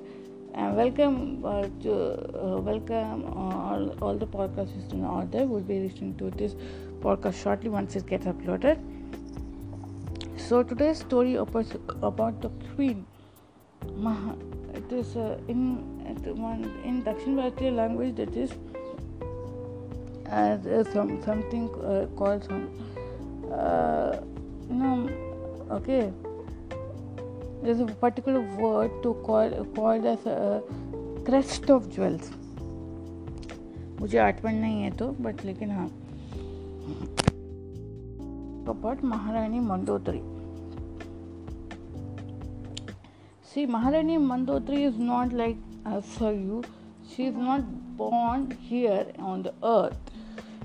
and 0.54 0.76
welcome 0.76 1.44
uh, 1.44 1.66
to 1.82 1.92
uh, 1.92 2.60
welcome 2.60 3.24
all, 3.32 3.96
all 4.02 4.16
the 4.16 4.26
podcast 4.26 4.74
listeners 4.76 5.04
out 5.04 5.30
there 5.30 5.46
will 5.46 5.60
be 5.60 5.80
listening 5.80 6.14
to 6.16 6.30
this 6.30 6.54
podcast 7.00 7.42
shortly 7.42 7.70
once 7.70 7.96
it 7.96 8.06
gets 8.06 8.26
uploaded 8.26 8.78
so 10.48 10.62
today's 10.62 11.00
story 11.00 11.34
about, 11.34 11.66
about 12.02 12.40
the 12.40 12.48
queen 12.74 13.04
Maha, 13.96 14.34
it 14.74 14.90
is 14.90 15.14
uh, 15.14 15.38
in 15.46 15.58
in 16.84 17.02
Dakshin 17.02 17.34
Bharatiya 17.38 17.74
language 17.74 18.16
that 18.16 18.34
is 18.34 18.52
uh, 20.30 20.84
some 20.92 21.22
something 21.22 21.68
uh, 21.84 22.06
called 22.16 22.44
some 22.44 22.64
uh, 23.52 24.20
you 24.70 24.74
know 24.74 25.10
okay 25.70 26.10
there's 27.62 27.80
a 27.80 27.86
particular 28.06 28.40
word 28.40 28.90
to 29.02 29.14
call 29.26 29.50
called 29.76 30.06
as 30.06 30.24
a 30.24 30.62
crest 31.26 31.70
of 31.76 31.90
jewels 31.90 32.32
मुझे 34.00 34.18
आठवण 34.18 34.54
नहीं 34.54 34.82
है 34.82 34.90
तो 34.96 35.06
but 35.20 35.44
लेकिन 35.44 35.70
हाँ 35.70 35.88
कपट 38.68 39.04
महारानी 39.12 39.60
Mandodari 39.60 40.20
see 43.58 43.66
Maharani 43.66 44.16
Mandotri 44.18 44.80
is 44.88 44.96
not 44.96 45.32
like 45.32 45.56
you. 46.20 46.62
She 47.10 47.26
is 47.26 47.34
not 47.34 47.62
born 47.96 48.50
here 48.68 49.06
on 49.18 49.42
the 49.42 49.52
earth. 49.62 49.96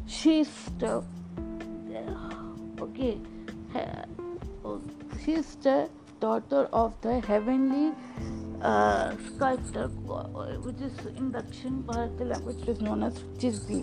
She 0.05 0.41
is 0.41 0.51
the 0.77 1.03
okay. 2.85 3.17
She 5.23 5.33
is 5.41 5.55
the 5.67 5.89
daughter 6.19 6.61
of 6.81 6.93
the 7.01 7.19
heavenly 7.21 7.93
uh, 8.61 9.15
sculptor, 9.27 9.87
which 10.67 10.81
is 10.89 11.05
in 11.17 11.31
Dakshin 11.31 11.83
Bharati 11.87 12.25
language 12.25 12.67
is 12.67 12.81
known 12.81 13.03
as 13.03 13.23
Chisdi. 13.39 13.81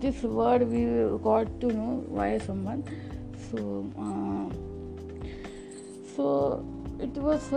This 0.00 0.22
word 0.22 0.68
we 0.74 0.82
got 1.30 1.54
to 1.60 1.72
know 1.78 2.04
via 2.10 2.40
someone. 2.40 2.84
So, 3.50 3.86
uh, 4.06 4.48
so 6.16 6.64
it 7.00 7.14
was. 7.28 7.52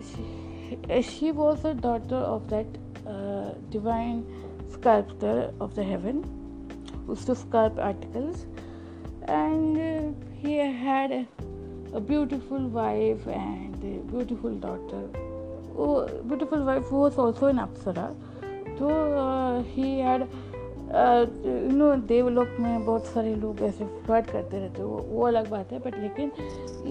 Uh, 0.00 1.02
she, 1.02 1.02
she, 1.02 1.32
was 1.32 1.64
a 1.64 1.74
daughter 1.74 2.16
of 2.16 2.48
that 2.50 2.66
uh, 3.06 3.52
divine 3.70 4.24
sculptor 4.72 5.52
of 5.60 5.74
the 5.74 5.84
heaven, 5.84 6.22
who 7.06 7.12
used 7.12 7.26
to 7.26 7.34
sculpt 7.34 7.78
articles, 7.78 8.46
and 9.28 9.78
uh, 9.78 10.26
he 10.42 10.56
had 10.56 11.12
a, 11.12 11.26
a 11.94 12.00
beautiful 12.00 12.68
wife 12.68 13.26
and 13.26 13.74
a 13.84 13.98
beautiful 14.12 14.50
daughter 14.50 15.08
beautiful 16.28 16.62
wife 16.64 16.84
who 16.86 16.96
was 16.96 17.16
also 17.16 17.46
an 17.46 17.58
Apsara. 17.58 18.14
तो 18.80 18.88
he 19.74 19.88
had 20.00 20.22
you 21.44 21.76
know 21.76 21.94
देवलोक 22.08 22.56
में 22.60 22.84
बहुत 22.84 23.06
सारे 23.06 23.34
लोग 23.36 23.60
ऐसे 23.62 23.84
flirt 24.04 24.30
करते 24.30 24.58
रहते 24.58 24.82
वो 24.82 24.96
वो 25.08 25.26
अलग 25.26 25.50
बात 25.50 25.72
है 25.72 25.78
बट 25.78 25.96
लेकिन 26.00 26.32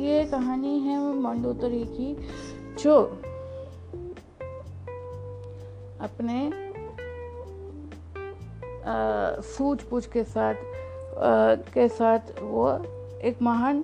ये 0.01 0.23
कहानी 0.31 0.77
है 0.79 0.99
मंडोदरी 1.21 1.83
की 1.85 2.13
जो 2.77 2.95
अपने 6.01 6.39
सूझबूझ 9.43 10.05
के 10.05 10.23
साथ 10.23 10.53
आ, 10.53 11.55
के 11.73 11.87
साथ 11.87 12.19
वो 12.41 12.69
एक 13.23 13.41
महान 13.41 13.83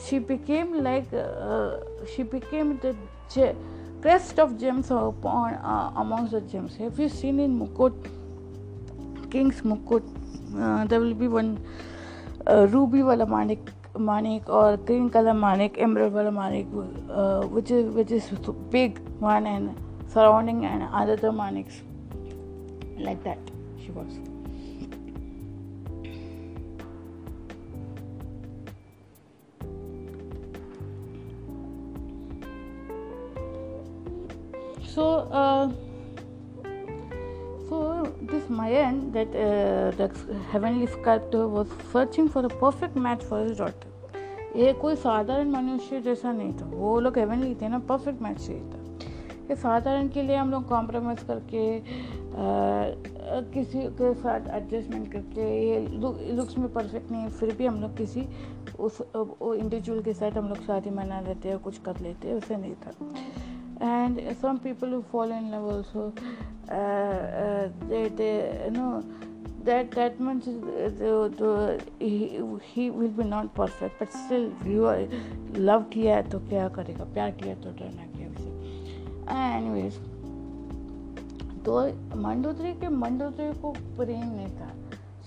she 0.00 0.18
became 0.18 0.74
like 0.74 1.10
she 2.16 2.22
became 2.22 2.72
the 2.84 2.94
crest 3.38 4.40
of 4.40 4.52
gems 4.52 4.92
among 4.92 6.34
the 6.34 6.46
gems 6.52 6.78
have 6.78 7.00
you 7.00 7.08
seen 7.08 7.40
in 7.40 7.50
मुकुट 7.50 8.02
किंग्स 9.32 9.64
मुकुट 9.66 10.02
they 10.90 10.98
will 10.98 11.14
be 11.14 11.26
one 11.26 11.56
ruby 12.48 13.02
वाला 13.02 13.24
माणिक 13.26 13.70
manik 13.98 14.48
or 14.48 14.76
green 14.76 15.10
color 15.10 15.34
manik, 15.34 15.78
emerald 15.78 16.12
wala 16.12 16.30
manik, 16.30 16.66
uh, 17.10 17.42
which 17.46 17.70
is 17.70 17.92
which 17.94 18.10
is 18.10 18.30
big 18.70 18.98
one 19.20 19.46
and 19.46 19.74
surrounding 20.08 20.64
and 20.64 20.82
other 20.92 21.16
maniks 21.30 21.80
like 22.98 23.22
that. 23.24 23.38
She 23.84 23.90
was. 23.90 24.32
so 34.94 35.26
uh, 35.32 35.72
this 38.30 38.48
Mayan 38.48 39.12
that 39.12 39.28
uh, 39.28 39.90
the 39.96 40.10
heavenly 40.50 40.86
sculptor 40.86 41.48
was 41.48 41.68
searching 41.92 42.28
for 42.28 42.44
a 42.46 42.48
perfect 42.48 42.96
match 42.96 43.22
for 43.22 43.38
his 43.44 43.56
daughter. 43.58 43.88
ये 44.56 44.72
कोई 44.80 44.96
साधारण 44.96 45.50
मनुष्य 45.50 46.00
जैसा 46.00 46.32
नहीं 46.32 46.52
था। 46.52 46.66
वो 46.66 47.00
लोग 47.00 47.18
heavenly 47.18 47.54
थे 47.54 47.68
ना 47.68 47.78
परफेक्ट 47.90 48.22
मैच 48.22 48.38
चाहिए 48.46 48.62
था। 48.62 48.78
ये 49.50 49.56
साधारण 49.56 50.08
के 50.08 50.22
लिए 50.22 50.36
हम 50.36 50.50
लोग 50.50 50.68
कॉम्प्रोमाइज़ 50.68 51.24
करके 51.26 51.78
आ, 51.78 52.42
किसी 53.54 53.80
के 54.00 54.12
साथ 54.14 54.40
एडजस्टमेंट 54.56 55.12
करके 55.12 55.42
ये 55.68 55.80
लुक्स 56.36 56.58
में 56.58 56.72
परफेक्ट 56.72 57.10
नहीं 57.10 57.22
है 57.22 57.30
फिर 57.30 57.54
भी 57.56 57.66
हम 57.66 57.80
लोग 57.80 57.96
किसी 57.96 58.26
उस 58.78 59.00
इंडिविजुअल 59.00 60.02
के 60.02 60.12
साथ 60.12 60.38
हम 60.38 60.48
लोग 60.48 60.64
शादी 60.66 60.90
मना 60.90 61.20
लेते 61.20 61.48
हैं 61.48 61.58
कुछ 61.58 61.78
कर 61.78 62.00
लेते 62.00 62.28
हैं 62.28 62.34
वैसे 62.34 62.56
नहीं 62.56 62.74
था। 62.74 62.90
And 63.82 64.20
some 64.42 64.56
people 64.56 64.92
love 64.92 65.66
also 65.72 66.00
uh, 66.00 66.10
uh, 66.10 66.51
they, 67.88 68.08
they 68.18 68.34
you 68.64 68.70
know 68.70 69.02
that 69.64 69.90
that 69.92 70.20
much 70.20 70.46
uh, 70.48 70.88
the, 70.98 71.10
the, 71.38 71.50
he, 71.98 72.40
he 72.72 72.90
will 72.90 73.08
be 73.08 73.24
not 73.24 73.54
perfect 73.54 73.98
but 73.98 74.10
still 74.12 74.46
you 74.64 74.86
are 74.86 75.06
love 75.68 75.84
किया 75.92 76.16
है 76.16 76.22
तो 76.30 76.38
क्या 76.48 76.68
करेगा? 76.78 77.04
प्यार 77.04 77.30
किया 77.42 77.54
तो 77.54 77.70
डरना 77.80 78.06
क्या 78.16 78.28
उसे? 78.30 78.50
एनीवेज 79.58 79.94
तो 81.64 81.72
मंडोदरी 82.22 82.72
के 82.80 82.88
मंडोदरी 82.88 83.52
को 83.60 83.70
प्रेम 83.96 84.26
नहीं 84.34 84.52
था। 84.60 84.70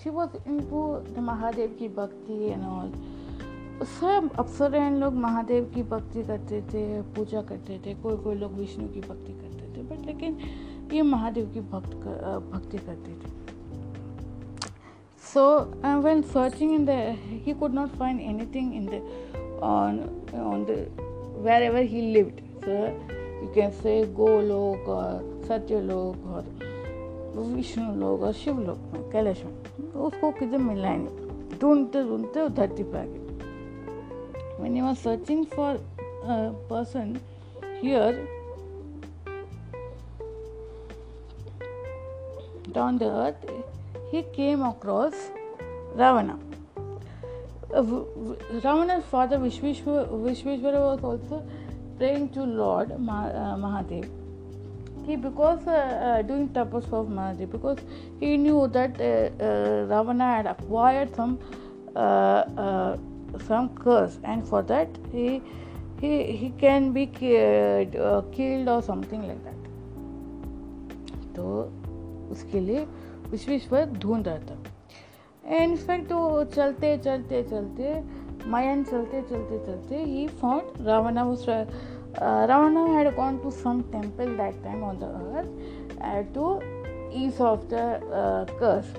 शी 0.03 0.09
वॉज़ 0.09 0.35
इनटू 0.47 1.21
महादेव 1.21 1.75
की 1.79 1.87
भक्ति 1.89 2.43
एंड 2.45 2.63
ऑल 2.63 2.91
सब 3.99 4.29
अप्सरायण 4.39 4.93
लोग 4.99 5.13
महादेव 5.13 5.71
की 5.75 5.83
भक्ति 5.83 6.23
करते 6.23 6.61
थे 6.73 7.01
पूजा 7.15 7.41
करते 7.41 7.79
थे 7.85 7.93
कोई 8.03 8.17
कोई 8.23 8.35
लोग 8.35 8.53
विष्णु 8.53 8.87
की 8.89 9.01
भक्ति 9.01 9.33
करते 9.33 9.65
थे। 9.73 9.83
बट 9.83 10.05
लेकिन 10.05 10.37
ये 10.93 11.01
महादेव 11.01 11.45
की 11.53 11.61
भक्त 11.71 11.95
भक्ति 12.53 12.77
करते 12.77 13.11
थे 13.11 13.33
so 15.35 15.43
uh, 15.83 15.99
when 15.99 16.23
searching 16.23 16.73
in 16.73 16.85
the 16.85 16.97
he 17.45 17.53
could 17.53 17.73
not 17.73 17.95
find 18.01 18.21
anything 18.21 18.73
in 18.73 18.85
the 18.85 18.99
on 19.61 19.97
on 20.33 20.65
the 20.65 20.77
wherever 21.47 21.81
he 21.93 22.03
lived 22.13 22.41
so 22.65 22.77
you 23.41 23.49
can 23.57 23.73
say 23.81 23.95
golok 24.19 24.87
or 24.87 25.09
satyalok 25.49 26.29
or 26.35 26.43
Vishnu 27.35 27.95
लोग 27.95 28.21
और 28.23 28.33
शिव 28.33 28.59
लोग 28.65 29.11
कैलाश 29.11 29.41
में 29.45 29.91
उसको 30.05 30.31
किधर 30.39 30.57
मिला 30.57 30.91
ही 30.91 30.97
नहीं 30.97 31.59
ढूंढते 31.59 32.03
ढूंढते 32.09 32.47
धरती 32.55 32.83
पर 32.83 32.97
आ 32.97 33.03
गए 33.05 34.81
was 34.81 34.99
searching 34.99 35.45
for 35.45 35.77
a 36.35 36.53
person 36.69 37.19
here 37.81 38.27
down 42.75 42.97
the 42.97 43.09
earth, 43.09 43.45
he 44.11 44.23
came 44.37 44.63
across 44.63 45.13
Ravana. 45.95 46.37
Uh, 47.73 47.81
Ravana's 48.63 49.05
father 49.05 49.37
Vishweshwara 49.39 50.83
was 50.91 51.03
also 51.03 51.43
praying 51.97 52.29
to 52.29 52.43
Lord 52.43 52.91
uh, 52.91 52.97
Mahadev. 52.97 54.09
He 55.05 55.15
because 55.15 55.65
uh, 55.67 55.71
uh, 55.71 56.21
doing 56.21 56.49
tapas 56.49 56.89
for 56.89 57.03
Mahadev 57.05 57.51
because 57.51 57.79
he 58.19 58.37
knew 58.37 58.67
that 58.67 58.99
uh, 58.99 59.85
Ravana 59.93 60.29
had 60.35 60.45
acquired 60.47 61.15
some 61.15 61.39
some 63.47 63.69
curse 63.75 64.17
and 64.23 64.47
for 64.47 64.61
that 64.63 64.87
he 65.11 65.41
he 66.01 66.11
he 66.39 66.49
can 66.57 66.91
be 66.91 67.05
killed, 67.05 67.97
killed 68.33 68.67
or 68.67 68.81
something 68.81 69.27
like 69.27 69.43
that 69.43 69.55
तो 71.35 71.84
उसके 72.31 72.59
लिए 72.59 72.85
विश्वेश्वर 73.31 73.85
ढूंढ 73.99 74.27
रहा 74.27 74.37
था। 74.37 74.57
In fact 75.63 76.11
वो 76.11 76.43
चलते 76.43 76.97
चलते 76.97 77.41
चलते 77.49 78.03
मायन 78.49 78.83
चलते 78.83 79.21
चलते 79.21 79.57
चलते 79.65 80.03
ही 80.03 80.27
फाउंड 80.41 80.85
रावणा 80.87 81.23
उस 81.25 81.45
Ravana 81.49 82.85
had 82.85 83.15
gone 83.15 83.37
to 83.37 83.51
some 83.51 83.81
temple 83.91 84.35
that 84.37 84.63
time 84.63 84.83
on 84.83 84.97
the 84.97 85.03
earth 85.03 86.01
and 86.01 86.33
to 86.35 86.59
ease 87.23 87.41
off 87.41 87.65
the 87.73 87.99
curse 88.59 88.95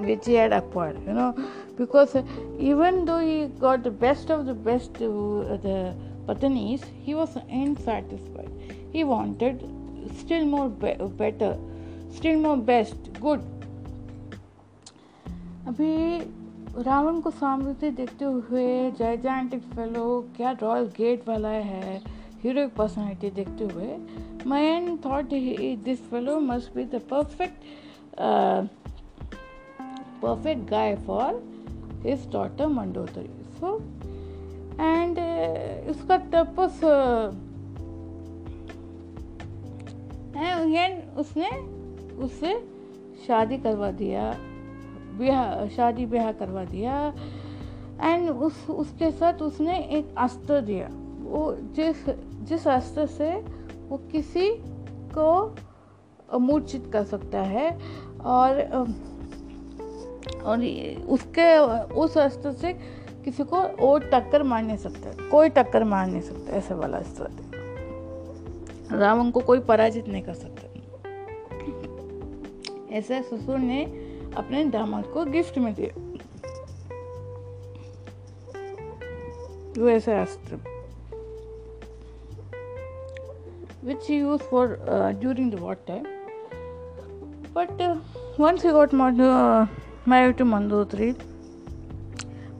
which 0.00 0.28
he 0.28 0.34
had 0.34 0.52
acquired 0.52 1.08
you 1.08 1.14
know 1.14 1.30
because 1.78 2.16
even 2.70 3.04
though 3.04 3.18
he 3.18 3.44
got 3.60 3.82
the 3.82 3.96
best 4.00 4.30
of 4.30 4.46
the 4.46 4.56
best 4.64 5.02
the 5.02 6.24
पतनीस 6.28 6.84
he 7.04 7.14
was 7.14 7.38
unsatisfied 7.38 8.94
he 8.94 9.02
wanted 9.02 9.60
still 10.20 10.44
more 10.46 10.68
better 11.18 11.71
still 12.16 12.44
more 12.44 12.58
best 12.66 13.20
good 13.20 13.40
अभी 15.68 16.18
रावण 16.82 17.20
को 17.20 17.30
सामने 17.30 17.90
देखते 17.90 18.24
हुए 18.24 18.90
gigantic 18.90 19.60
fellow 19.60 20.28
क्या 20.36 20.50
royal 20.62 20.84
gate 20.96 21.28
वाला 21.28 21.48
है? 21.48 22.02
Heroic 22.44 22.74
personality 22.74 23.30
देखते 23.30 23.64
हुए। 23.64 23.96
Man 24.46 24.96
thought 25.04 25.24
this 25.84 25.98
fellow 26.10 26.40
must 26.40 26.74
be 26.74 26.84
the 26.84 27.00
perfect 27.10 27.58
guy 30.70 30.96
for 31.06 31.28
his 32.02 32.20
daughter 32.32 32.66
Mandodari. 32.66 33.30
So, 33.60 33.68
and 34.78 35.18
uh, 35.18 35.90
उसका 35.90 36.16
तपस 36.34 36.80
एंड 40.36 41.18
उसने 41.18 41.50
उससे 42.22 42.54
शादी 43.26 43.58
करवा 43.58 43.90
दिया, 43.90 44.30
ब्याह, 45.18 45.68
शादी 45.68 46.06
ब्याह 46.06 46.32
करवा 46.32 46.64
दिया। 46.64 47.14
एंड 48.00 48.30
उस, 48.30 48.70
उसके 48.70 49.10
साथ 49.10 49.42
उसने 49.42 49.78
एक 49.78 50.14
अस्त्र 50.18 50.60
दिया। 50.60 50.88
वो 51.22 51.56
जिस 51.76 52.08
जिस 52.42 52.66
अस्त्र 52.68 53.06
से 53.06 53.30
वो 53.88 53.96
किसी 54.12 54.48
को 55.18 55.56
मूर्छित 56.38 56.90
कर 56.92 57.04
सकता 57.04 57.40
है 57.40 57.78
और 58.24 58.60
और 60.44 60.58
उसके, 61.08 61.58
उस 61.94 62.18
अस्त्र 62.18 62.52
से 62.52 62.72
किसी 63.24 63.44
को 63.44 63.56
और 63.56 64.10
टक्कर 64.14 64.42
मार 64.42 64.62
नहीं 64.62 64.76
सकता 64.76 65.28
कोई 65.28 65.48
टक्कर 65.48 65.84
मार 65.84 66.06
नहीं 66.06 66.20
सकता 66.20 66.52
ऐसे 66.52 66.74
वाला 66.74 66.98
अस्त्र। 66.98 67.28
रावण 68.92 69.30
को 69.30 69.40
कोई 69.40 69.60
पराजित 69.60 70.08
नहीं 70.08 70.22
कर 70.22 70.34
सकता। 70.34 70.61
ऐसे 72.98 73.22
ससुर 73.22 73.58
ने 73.58 73.82
अपने 74.36 74.64
दामाद 74.76 75.06
को 75.14 75.24
गिफ्ट 75.32 75.58
में 75.58 75.72
दिया 75.74 75.94
वैसे 79.78 80.12
अस्त्र 80.20 80.58
which 83.82 84.06
he 84.06 84.16
used 84.16 84.44
for 84.44 84.78
uh, 84.88 85.12
during 85.12 85.50
the 85.50 85.56
war 85.56 85.74
time. 85.86 86.06
But 87.52 87.80
uh, 87.80 87.96
once 88.38 88.62
he 88.62 88.70
got 88.70 88.92
married, 88.92 89.20
uh, 89.20 89.66
married 90.06 90.38
to 90.38 90.44
Mandodari, 90.44 91.16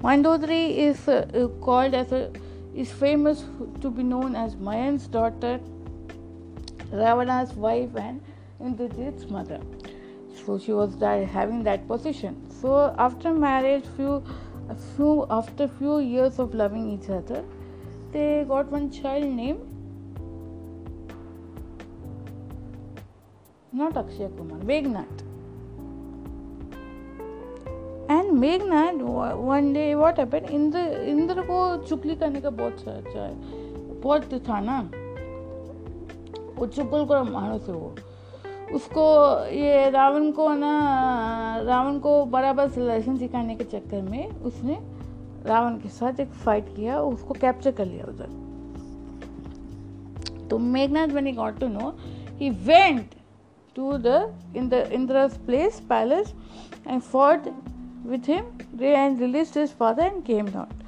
Mandodari 0.02 0.76
is 0.78 1.08
uh, 1.08 1.48
called 1.60 1.94
as 1.94 2.12
a 2.12 2.30
is 2.74 2.90
famous 2.90 3.44
to 3.82 3.90
be 3.90 4.02
known 4.02 4.34
as 4.34 4.56
Mayan's 4.56 5.06
daughter, 5.06 5.60
Ravana's 6.90 7.52
wife, 7.52 7.94
and 7.96 8.20
Indrajit's 8.60 9.30
mother. 9.30 9.60
So 10.45 10.57
she 10.57 10.71
was 10.71 10.97
that, 10.97 11.27
having 11.27 11.63
that 11.63 11.87
position. 11.87 12.49
So 12.61 12.93
after 12.97 13.33
marriage, 13.33 13.85
few, 13.95 14.23
a 14.69 14.75
few 14.75 15.25
after 15.29 15.67
few 15.67 15.99
years 15.99 16.39
of 16.39 16.53
loving 16.53 16.89
each 16.89 17.09
other, 17.09 17.43
they 18.11 18.45
got 18.47 18.71
one 18.71 18.91
child 18.91 19.25
named 19.25 19.73
not 23.73 23.97
Akshay 23.97 24.29
Kumar, 24.35 24.59
Meghnad. 24.59 25.27
And 28.11 28.31
Meghnath 28.31 29.01
one 29.47 29.71
day 29.73 29.93
what 29.95 30.19
happened 30.19 30.49
Indra 30.49 30.79
Indra 31.13 31.41
को 31.41 31.55
चुगली 31.87 32.15
करने 32.15 32.41
का 32.41 32.49
बहुत 32.49 32.87
अच्छा 32.87 33.19
है 33.19 33.33
बहुत 34.01 34.33
था 34.49 34.59
ना 34.59 34.79
वो 36.57 36.67
चुगल 36.67 37.05
कर 37.05 37.23
मानुस 37.31 37.67
है 37.67 37.75
वो 37.75 37.95
उसको, 38.74 39.04
ये 39.46 39.88
रावण 39.90 40.30
को 40.32 40.48
ना, 40.54 40.72
रावण 41.64 41.98
को 41.98 42.24
बराबर 42.26 42.78
लहसन 42.78 43.16
सिखाने 43.18 43.54
के 43.56 43.64
चक्कर 43.64 44.02
में 44.02 44.28
उसने 44.28 44.78
रावण 45.46 45.76
के 45.78 45.88
साथ 45.88 46.20
एक 46.20 46.32
फाइट 46.44 46.74
किया, 46.76 47.00
उसको 47.00 47.34
कैप्चर 47.34 47.72
कर 47.72 47.86
लिया 47.86 48.04
उधर। 48.04 48.40
तो 50.50 50.58
मेघनाथ 50.58 51.08
बनी 51.08 51.32
got 51.32 51.58
to 51.60 51.68
know 51.68 51.94
he 52.38 52.50
went 52.50 53.14
to 53.76 53.92
the 53.98 54.06
in 54.56 54.68
the 54.68 55.28
place 55.46 55.80
palace 55.88 56.34
and 56.88 57.00
fought 57.02 57.48
with 58.06 58.28
him 58.28 58.44
रे 58.80 58.94
and 58.96 59.20
release 59.20 59.58
his 59.58 59.70
father 59.78 60.04
and 60.04 60.22
came 60.24 60.46
not 60.46 60.82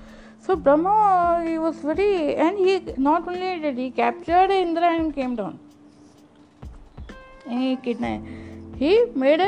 so 0.47 0.57
Brahma 0.57 0.95
he 1.39 1.57
was 1.59 1.87
very 1.87 2.13
and 2.33 2.59
he 2.59 2.81
not 2.99 3.29
only 3.29 3.55
did 3.61 3.79
he 3.79 3.91
captured 3.97 4.51
Indra 4.53 4.85
and 4.85 5.13
came 5.13 5.37
down 5.37 5.59
यानी 7.49 7.77
कितना 7.85 8.07
ही। 8.77 8.99
Made 9.17 9.41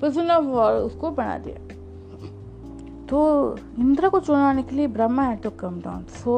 prison 0.00 0.30
of 0.30 0.44
war 0.44 0.72
उसको 0.74 1.10
बना 1.10 1.38
दिया। 1.38 1.56
तो 3.08 3.20
इंद्र 3.78 4.08
को 4.08 4.20
चुनाने 4.20 4.62
के 4.62 4.76
लिए 4.76 4.86
ब्रह्मा 4.88 5.22
है 5.22 5.36
to 5.36 5.50
come 5.60 5.80
down 5.80 6.04
so 6.14 6.34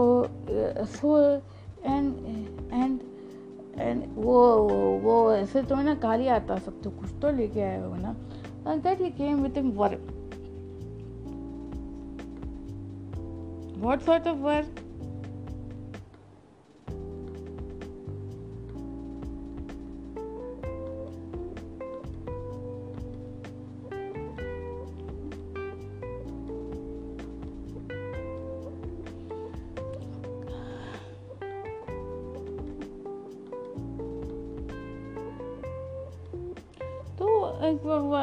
so 0.90 1.18
and 1.84 2.14
and 2.72 3.00
and 3.76 4.02
वो 4.16 4.40
वो 5.02 5.32
ऐसे 5.32 5.62
तो 5.62 5.74
है 5.74 5.84
ना 5.84 5.94
काली 5.94 6.28
आता, 6.28 6.58
सब 6.58 6.80
तो 6.82 6.90
कुछ 6.90 7.10
तो 7.22 7.30
लेके 7.36 7.60
आया 7.60 7.84
हो 7.84 7.94
ना। 7.96 8.14
That 8.68 9.00
he 9.00 9.10
came 9.10 9.42
with 9.42 9.58
work 9.76 10.00
work 14.42 14.83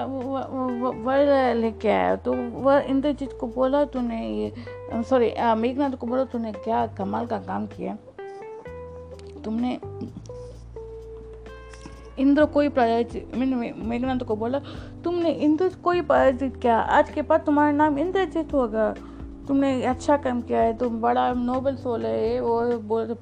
वर 0.04 1.56
लेके 1.56 1.90
आया। 1.90 2.16
तो 2.16 2.34
वह 2.34 2.80
इंद्रजीत 2.80 3.34
को 3.40 3.48
बोला, 3.48 3.84
तूने 3.86 4.28
ये 4.30 4.54
सॉरी 5.04 5.34
मेघनाथ 5.56 5.92
को 5.92 6.08
बोला, 6.08 6.24
तूने 6.24 6.52
क्या 6.54 6.86
कमाल 6.88 7.26
का 7.26 7.38
काम 7.40 7.66
किया? 7.68 7.98
तुमने 9.44 9.80
इंद्र 12.20 12.46
कोई 12.46 12.70
पराजित 12.70 13.32
मेघनाथ 13.36 14.20
को 14.20 14.36
बोला, 14.36 14.60
तुमने 15.04 15.32
इंद्र 15.32 15.70
कोई 15.84 16.02
पराजित 16.02 16.56
किया। 16.56 16.80
आज 16.80 17.10
के 17.10 17.22
बाद 17.22 17.42
तुम्हारा 17.42 17.72
नाम 17.72 17.98
इंद्रजीत 18.00 18.54
होगा। 18.54 18.94
तुमने 19.48 19.84
अच्छा 19.84 20.18
काम 20.18 20.42
किया 20.42 20.62
है। 20.62 20.78
तुम 20.78 21.02
बड़ा 21.02 21.34
नोबल 21.34 21.76
सोल 21.76 22.06
है। 22.06 22.40
वो 22.42 22.78
बोल, 22.80 23.16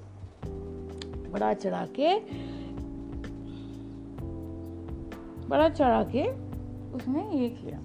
बड़ा 1.33 1.53
चढ़ा 1.53 1.85
के, 1.99 2.17
बड़ा 5.47 5.69
चढ़ा 5.69 6.03
के 6.15 6.48
उसने 6.95 7.29
ये 7.33 7.49
किया। 7.49 7.77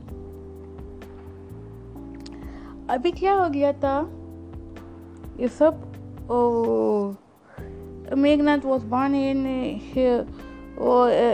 अभी 2.95 3.13
क्या 3.13 3.35
हो 3.35 3.49
गया 3.51 3.73
था? 3.73 3.97
ये 5.41 5.49
सब, 5.49 5.83
ओ, 6.31 6.41
Meghnath 8.17 8.59
was 8.65 8.87
born 8.87 9.15
in 9.15 9.47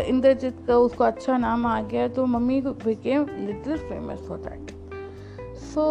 Indrajit 0.09 0.57
का 0.67 0.77
उसको 0.77 1.05
अच्छा 1.05 1.39
नाम 1.39 1.67
आ 1.67 1.83
गया 1.83 2.09
तो 2.09 2.27
mummy 2.27 2.61
became 2.61 3.27
little 3.39 3.77
famous 3.77 4.19
for 4.19 4.39
that 4.39 4.71
so 5.57 5.83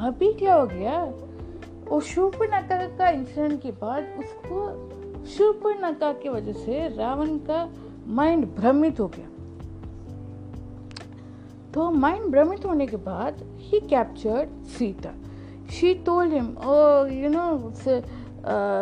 अभी 0.00 0.32
क्या 0.32 0.54
हो 0.54 0.66
गया? 0.66 1.04
वो 1.88 2.00
शूर्पनखा 2.00 2.96
का 2.96 3.08
इंसिडेंट 3.08 3.62
के 3.62 3.70
बाद 3.70 4.04
उसको 4.18 4.58
शूर्पनखा 5.26 6.12
की 6.12 6.28
वजह 6.28 6.52
से 6.52 6.96
रावण 6.96 7.38
का 7.38 7.70
माइंड 8.06 8.46
भ्रमित 8.46 9.00
हो 9.00 9.08
गया। 9.08 9.26
तो 11.74 11.90
माइंड 11.90 12.24
भ्रमित 12.26 12.64
होने 12.66 12.86
के 12.86 12.96
बाद 12.96 13.42
he 13.58 13.80
captured 13.80 14.64
Sita 14.66 15.12
she 15.70 15.94
told 15.94 16.32
him 16.32 16.46
you 17.12 17.30
know 17.30 17.72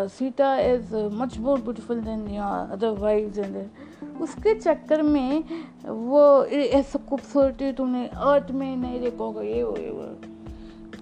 Sita 0.09 0.57
is 0.59 0.95
much 1.13 1.39
more 1.39 1.61
beautiful 1.61 2.01
than 2.01 2.27
your 2.31 2.73
other 2.73 2.91
wives 2.99 3.39
and 3.39 4.21
उसके 4.21 4.55
चक्कर 4.55 5.03
में 5.03 5.45
वो 5.85 6.45
ऐसा 6.45 6.99
खूबसूरती 6.99 7.73
तुमने 7.73 8.07
अर्थ 8.07 8.51
में 8.51 8.77
नहीं 8.77 9.01
देखोगे 9.01 9.47
ये 9.47 9.63
वो 9.63 9.77
ये 9.77 9.91
वो। 9.91 10.07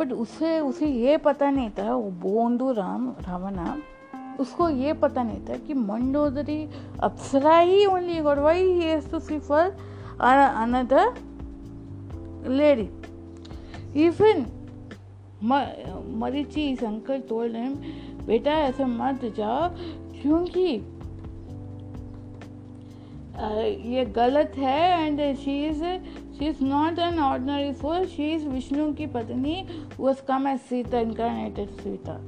बट 0.00 0.12
उसे 0.12 0.58
उसे 0.60 0.86
ये 0.86 1.16
पता 1.16 1.50
नहीं 1.50 1.70
था, 1.70 1.94
वो 1.94 2.10
बोंदू 2.22 2.72
राम, 2.72 3.08
रावणा 3.20 3.76
उसको 4.40 4.68
ये 4.68 4.92
पता 4.92 5.22
नहीं 5.22 5.40
था 5.48 5.56
कि 5.56 5.74
मंडोदरी 5.74 6.68
अप्सरा 7.02 7.58
he 7.58 7.86
only 7.86 8.20
god 8.20 8.38
why 8.38 8.62
he 8.62 8.80
has 8.80 9.10
to 9.10 9.18
see 9.20 9.38
for 9.38 9.76
another 10.20 11.14
lady. 12.48 12.88
Even 13.94 14.44
Marichi 16.18 16.68
is 16.72 16.82
uncle 16.84 17.22
told 17.28 17.54
him, 17.54 17.74
बेटा 18.26 18.52
ऐसा 18.60 18.86
मत 18.86 19.24
जाओ 19.36 19.68
क्योंकि 20.20 20.66
ये 23.94 24.04
गलत 24.16 24.52
है 24.56 25.06
and 25.06 25.20
she 25.36 25.56
is 25.66 25.82
she 26.38 26.46
is 26.46 26.62
not 26.64 26.98
an 26.98 27.18
ordinary 27.18 27.72
soul 27.72 28.06
she 28.06 28.30
is 28.34 28.46
Vishnu 28.48 28.92
की 28.94 29.06
पत्नी 29.06 29.56
was 30.00 30.22
come 30.28 30.46
as 30.48 30.60
Sita 30.60 31.00
incarnated 31.00 31.68
Sita. 31.82 32.18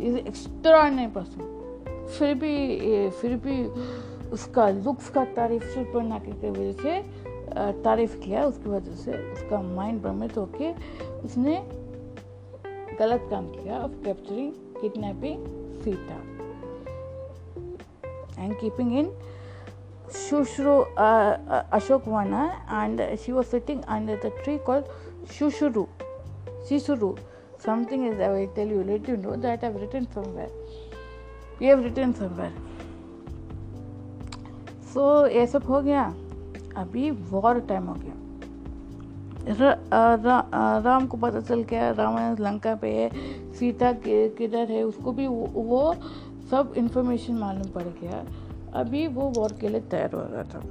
Is 0.00 0.16
extraordinary 0.18 1.06
person 1.16 1.42
फिर 2.18 2.34
भी 2.34 2.54
फिर 3.20 3.36
भी 3.46 3.64
उसका 4.32 4.68
लुक्स 4.70 5.08
का 5.10 5.24
तारीफ़ 5.36 5.64
सुपर्णा 5.64 6.18
की 6.18 6.32
वजह 6.50 6.72
से 6.72 7.21
तारीफ़ 7.84 8.16
किया 8.20 8.44
उसकी 8.46 8.70
वजह 8.70 8.94
से 8.96 9.12
उसका 9.32 9.62
माइंड 9.62 10.00
भ्रमित 10.02 10.36
होके 10.36 10.72
उसने 11.24 11.56
गलत 12.98 13.26
काम 13.30 13.48
किया 13.48 13.78
of 13.78 13.92
capturing 14.04 14.52
kidnapping 14.80 15.46
Sita 15.84 16.20
and 18.38 18.58
keeping 18.60 18.92
in 18.98 19.12
शुश्रु 20.12 20.78
Ashok 21.78 22.08
Vana 22.08 22.44
and 22.72 23.00
she 23.18 23.32
was 23.32 23.46
sitting 23.46 23.82
under 23.88 24.16
the 24.24 24.32
tree 24.42 24.58
called 24.66 24.84
शुशुरु 25.38 25.84
शिशुरु 26.68 27.14
something 27.66 28.06
is 28.08 28.22
I 28.22 28.46
tell 28.56 28.72
you 28.72 28.82
let 28.84 29.08
you 29.08 29.16
know 29.16 29.36
that 29.42 29.64
I 29.64 29.78
return 29.78 30.04
somewhere 30.14 30.50
you 31.62 31.68
have 31.68 31.82
return 31.84 32.12
somewhere 32.12 32.52
so 34.94 35.26
ये 35.26 35.46
सब 35.46 35.64
हो 35.64 35.80
गया। 35.80 36.12
अभी 36.76 37.10
war 37.10 37.60
time 37.60 37.86
हो 37.86 37.94
गया। 37.94 38.14
र, 39.44 39.70
रा, 40.24 40.78
राम 40.78 41.06
को 41.06 41.16
पता 41.16 41.40
चल 41.40 41.62
गया 41.62 41.90
रावण 41.90 42.36
लंका 42.40 42.74
पे 42.74 42.88
है 42.88 43.08
सीता 43.54 43.92
किधर 44.06 44.70
है 44.70 44.82
उसको 44.82 45.12
भी 45.12 45.26
वो, 45.26 45.46
वो 45.46 45.94
सब 46.50 46.74
इंफॉर्मेशन 46.76 47.34
मालूम 47.34 47.70
पड़ 47.70 47.82
गया। 47.82 48.24
अभी 48.80 49.06
वो 49.06 49.32
वॉर 49.36 49.52
के 49.60 49.68
लिए 49.68 49.80
तैयार 49.80 50.12
हो 50.12 50.22
रहा 50.22 50.42
था। 50.42 50.62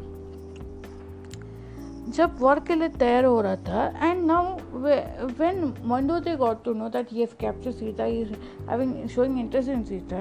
जब 2.09 2.37
वॉर 2.39 2.59
के 2.59 2.75
लिए 2.75 2.89
तैयार 2.89 3.25
हो 3.25 3.41
रहा 3.41 3.55
था 3.55 4.09
and 4.09 4.23
now 4.25 4.57
when 4.73 6.07
they 6.19 6.35
got 6.35 6.63
to 6.63 6.73
know 6.73 6.89
that 6.89 7.11
he 7.11 7.19
has 7.19 7.35
capture 7.39 7.71
Sita 7.71 8.03
he 8.03 8.23
having 8.69 9.07
showing 9.07 9.39
interest 9.39 9.69
in 9.69 9.83
Sita 9.83 10.17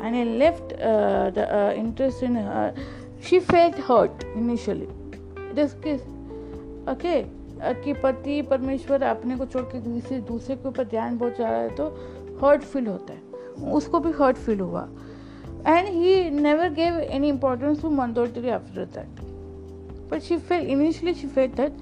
and 0.00 0.14
he 0.14 0.24
left 0.24 0.74
the 1.38 1.74
interest 1.78 2.22
in 2.22 2.38
she 3.28 3.38
felt 3.40 3.80
hurt 3.90 4.24
initially 4.24 4.88
okay 6.92 7.22
कि 7.82 7.92
पति 7.92 8.40
परमेश्वर 8.42 9.02
अपने 9.02 9.36
को 9.36 9.46
छोड़ 9.46 9.62
के 9.62 9.80
किसी 9.80 10.18
दूसरे 10.28 10.56
के 10.56 10.68
ऊपर 10.68 10.84
ध्यान 10.84 11.18
बहुत 11.18 11.38
जा 11.38 11.50
रहा 11.50 11.60
है 11.60 11.74
तो 11.76 11.88
हर्ट 12.42 12.62
फील 12.62 12.86
होता 12.86 13.12
है। 13.12 13.20
उसको 13.72 14.00
भी 14.00 14.12
हर्ट 14.20 14.36
फील 14.36 14.60
हुआ। 14.60 14.88
And 15.66 15.88
he 15.88 16.30
never 16.30 16.72
gave 16.74 16.98
any 17.00 17.28
importance 17.28 17.82
to 17.82 17.90
Mandodari 17.90 18.48
after 18.48 18.84
that 18.84 19.20
but 20.10 20.22
she 20.22 20.38
fell 20.38 20.66
initially 20.66 21.14
she 21.20 21.26
fell 21.26 21.50
that 21.50 21.72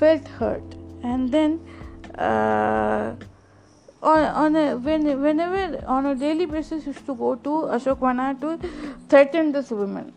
fell 0.00 0.20
hurt 0.40 0.74
and 1.04 1.30
then 1.30 1.58
whenever 5.40 5.84
on 5.88 6.04
a 6.04 6.12
daily 6.12 6.46
basis 6.46 7.06
to 7.06 7.14
go 7.14 7.34
to 7.34 7.60
Ashok 7.60 8.02
Vana 8.02 8.32
to 8.32 8.56
threaten 9.12 9.52
this 9.52 9.72
women 9.72 10.12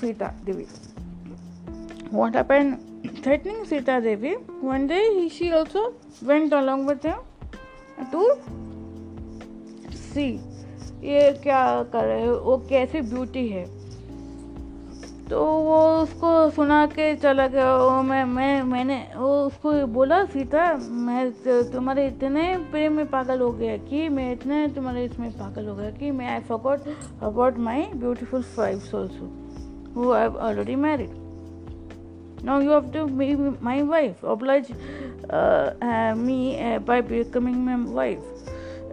Sita 0.00 0.34
Divi's 0.44 0.97
What 2.10 2.34
happened? 2.34 2.78
Threatening 3.22 3.66
Sita 3.66 4.00
Devi, 4.00 4.32
one 4.62 4.86
day 4.86 5.14
he, 5.14 5.28
she 5.28 5.52
also 5.52 5.92
went 6.22 6.54
along 6.54 6.86
with 6.86 7.02
him 7.02 7.18
to 8.12 8.22
see 9.92 10.40
ये 11.02 11.32
क्या 11.42 11.60
कर 11.92 12.04
रहे 12.04 12.30
वो 12.30 12.56
कैसी 12.68 13.00
beauty 13.10 13.46
है? 13.48 13.64
तो 15.28 15.44
वो 15.68 15.78
उसको 16.02 16.30
सुना 16.50 16.84
के 16.86 17.14
चला 17.16 17.46
गया। 17.46 17.76
वो 17.76 18.02
मैं 18.02 18.24
मैं 18.24 18.62
मैंने 18.62 18.98
वो 19.16 19.28
उसको 19.46 19.86
बोला 19.98 20.24
सीता 20.32 20.72
मैं 21.06 21.30
तुम्हारे 21.72 22.06
इतने 22.06 22.56
प्रेम 22.70 22.92
में 22.92 23.06
पागल 23.10 23.40
हो 23.40 23.52
गया 23.52 23.76
कि 23.76 24.08
मैं 24.08 24.32
इतने 24.32 24.66
तुम्हारे 24.74 25.04
इसमें 25.04 25.30
पागल 25.38 25.68
हो 25.68 25.76
गया 25.76 25.90
कि 26.00 26.10
मैं 26.10 26.28
I 26.34 26.40
forgot 26.48 26.88
about 27.22 27.58
my 27.68 27.88
beautiful 27.94 28.44
wives 28.58 28.94
also 28.94 29.30
who 29.96 30.12
I 30.12 30.26
already 30.26 30.76
married 30.76 31.27
now 32.42 32.58
you 32.60 32.70
have 32.70 32.92
to 32.92 33.06
be 33.06 33.34
my 33.60 33.82
wife 33.82 34.22
oblige 34.22 34.70
uh, 35.30 35.72
uh, 35.82 36.14
me 36.14 36.38
uh, 36.60 36.78
by 36.78 37.00
becoming 37.00 37.64
my 37.64 37.76
wife 38.00 38.22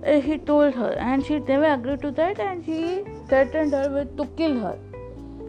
uh, 0.05 0.19
he 0.19 0.37
told 0.37 0.73
her 0.73 0.91
and 0.93 1.25
she 1.25 1.39
never 1.39 1.71
agreed 1.73 2.01
to 2.01 2.11
that 2.11 2.39
and 2.39 2.63
he 2.63 2.81
threatened 3.29 3.73
her 3.73 3.87
with 3.89 4.17
to 4.17 4.25
kill 4.41 4.59
her 4.59 4.77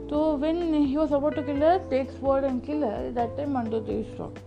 So 0.08 0.36
when 0.36 0.72
he 0.72 0.96
was 0.96 1.10
about 1.10 1.34
to 1.34 1.42
kill 1.42 1.56
her, 1.56 1.80
takes 1.90 2.16
sword 2.20 2.44
and 2.44 2.64
kill 2.64 2.80
her. 2.82 3.10
That 3.10 3.36
time 3.36 3.54
Mandodevi 3.54 4.14
stopped. 4.14 4.38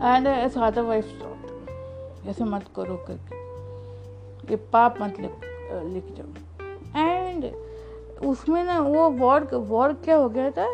And 0.00 0.26
his 0.26 0.56
other 0.56 0.84
wife 0.84 1.08
stopped. 1.16 1.34
ऐसे 2.28 2.44
मत 2.44 2.64
करो 2.76 2.96
करके 3.08 3.36
ये 4.50 4.56
पाप 4.72 4.96
मत 5.02 5.20
लिख 5.20 6.08
जाओ 6.16 6.96
and 6.96 7.44
उसमें 8.24 8.62
ना 8.64 8.78
वो 8.80 9.08
वॉर 9.10 9.44
वॉर 9.54 9.92
क्या 10.04 10.16
हो 10.16 10.28
गया 10.28 10.50
था? 10.50 10.66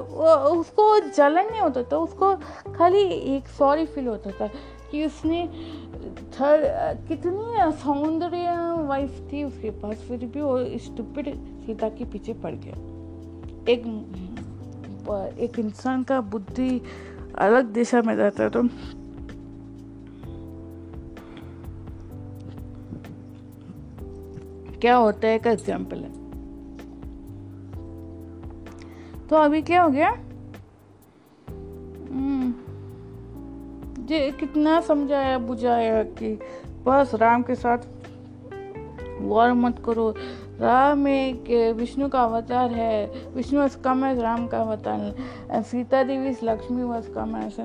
वो 0.00 0.34
उसको 0.50 0.98
जलन 1.00 1.50
नहीं 1.50 1.60
होता 1.60 1.82
था, 1.82 1.96
उसको 1.96 2.34
खाली 2.74 3.02
एक 3.36 3.48
सॉरी 3.48 3.86
फील 3.86 4.06
होता 4.06 4.30
था 4.30 4.46
कि 4.90 5.04
उसने 5.06 5.46
थर, 6.34 6.62
कितनी 7.08 7.72
सौंदर्य 7.72 8.56
वाइफ 8.86 9.28
थी 9.32 9.44
उसके 9.44 9.70
पास, 9.70 9.96
फिर 10.08 10.24
भी 10.26 10.40
वो 10.40 10.58
स्टूपिड 10.78 11.34
सीता 11.66 11.88
के 11.88 12.04
पीछे 12.04 12.32
पड़ 12.34 12.54
गया। 12.54 12.74
एक 13.72 13.86
एक 15.38 15.58
इंसान 15.58 16.02
का 16.02 16.20
बुद्धि 16.20 16.80
अलग 17.38 17.72
दिशा 17.72 18.02
में 18.02 18.16
जाता 18.16 18.42
है 18.42 18.50
तो 18.50 18.62
क्या 24.80 24.96
होता 24.96 25.28
है 25.28 25.34
एक 25.34 25.46
एग्ज़ाम्पल 25.46 25.96
है? 25.96 26.23
तो 29.30 29.36
अभी 29.36 29.62
क्या 29.62 29.82
हो 29.82 29.90
गया? 29.90 30.10
जे 34.06 34.30
कितना 34.30 34.80
समझाया, 34.80 35.38
बुझाया 35.38 36.02
कि 36.18 36.38
बस 36.86 37.14
राम 37.14 37.42
के 37.42 37.54
साथ 37.54 37.78
वॉर 39.20 39.52
मत 39.52 39.82
करो। 39.86 40.10
राम 40.60 41.06
एक 41.08 41.74
विष्णु 41.76 42.08
का 42.08 42.22
अवतार 42.22 42.70
है। 42.70 43.06
Vishnu 43.34 43.60
was 43.60 43.76
come 43.78 44.04
as 44.04 44.18
Ram 44.18 44.46
का 44.46 44.60
अवतार 44.60 45.62
Sita 45.62 46.02
Devi 46.02 46.36
Lakshmi 46.44 46.82
was 46.82 47.08
come 47.10 47.36
as 47.36 47.60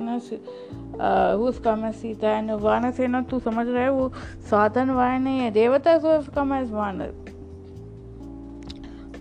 उस 1.40 1.60
कम 1.60 1.86
एज 1.86 1.96
सीता 1.96 2.30
एंड 2.30 2.52
वानर 2.52 2.92
सेना 2.92 3.22
तू 3.22 3.40
समझ 3.40 3.68
रहा 3.68 3.84
है, 3.84 3.92
वो 3.92 4.12
साधन 4.50 4.90
वाय 4.90 5.18
नहीं 5.20 5.40
है, 5.40 5.52
देवता 5.52 5.96
वॉज़ 5.98 6.30
कम 6.30 6.54
एज 6.54 6.72
वानर। 6.72 7.14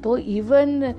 तो 0.05 0.17
even 0.17 0.95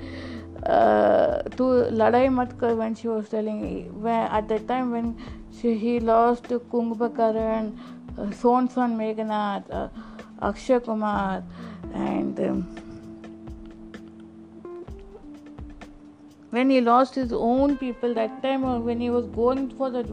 to 0.63 1.63
Ladai 1.91 2.28
Matkar 2.28 2.76
when 2.76 2.95
she 2.95 3.08
was 3.08 3.30
telling 3.30 4.02
when 4.02 4.28
at 4.32 4.48
that 4.50 4.67
time 4.67 4.91
when 4.91 5.17
she, 5.58 5.78
he 5.78 6.00
lost 6.00 6.48
Kung 6.69 6.91
uh, 8.19 8.26
Sonson 8.32 8.98
Meghanath, 8.98 9.63
uh, 9.72 9.88
Akshay 10.41 10.80
Kumar, 10.80 11.43
and 11.93 12.39
um, 12.39 12.67
when 16.50 16.69
he 16.69 16.82
lost 16.82 17.15
his 17.15 17.32
own 17.32 17.78
people 17.78 18.13
that 18.13 18.41
time, 18.41 18.65
or 18.65 18.80
when 18.80 19.00
he 19.00 19.10
was 19.10 19.26
going 19.28 19.69
for 19.69 19.89
the 19.89 20.04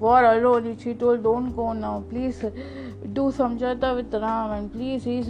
war 0.00 0.24
alone 0.24 0.76
she 0.78 0.94
told 0.94 1.22
don't 1.22 1.54
go 1.56 1.72
now 1.72 2.04
please 2.10 2.38
do 3.12 3.24
samjata 3.38 3.94
with 3.96 4.14
ram 4.14 4.52
and 4.52 4.72
please 4.72 5.04
he's 5.04 5.28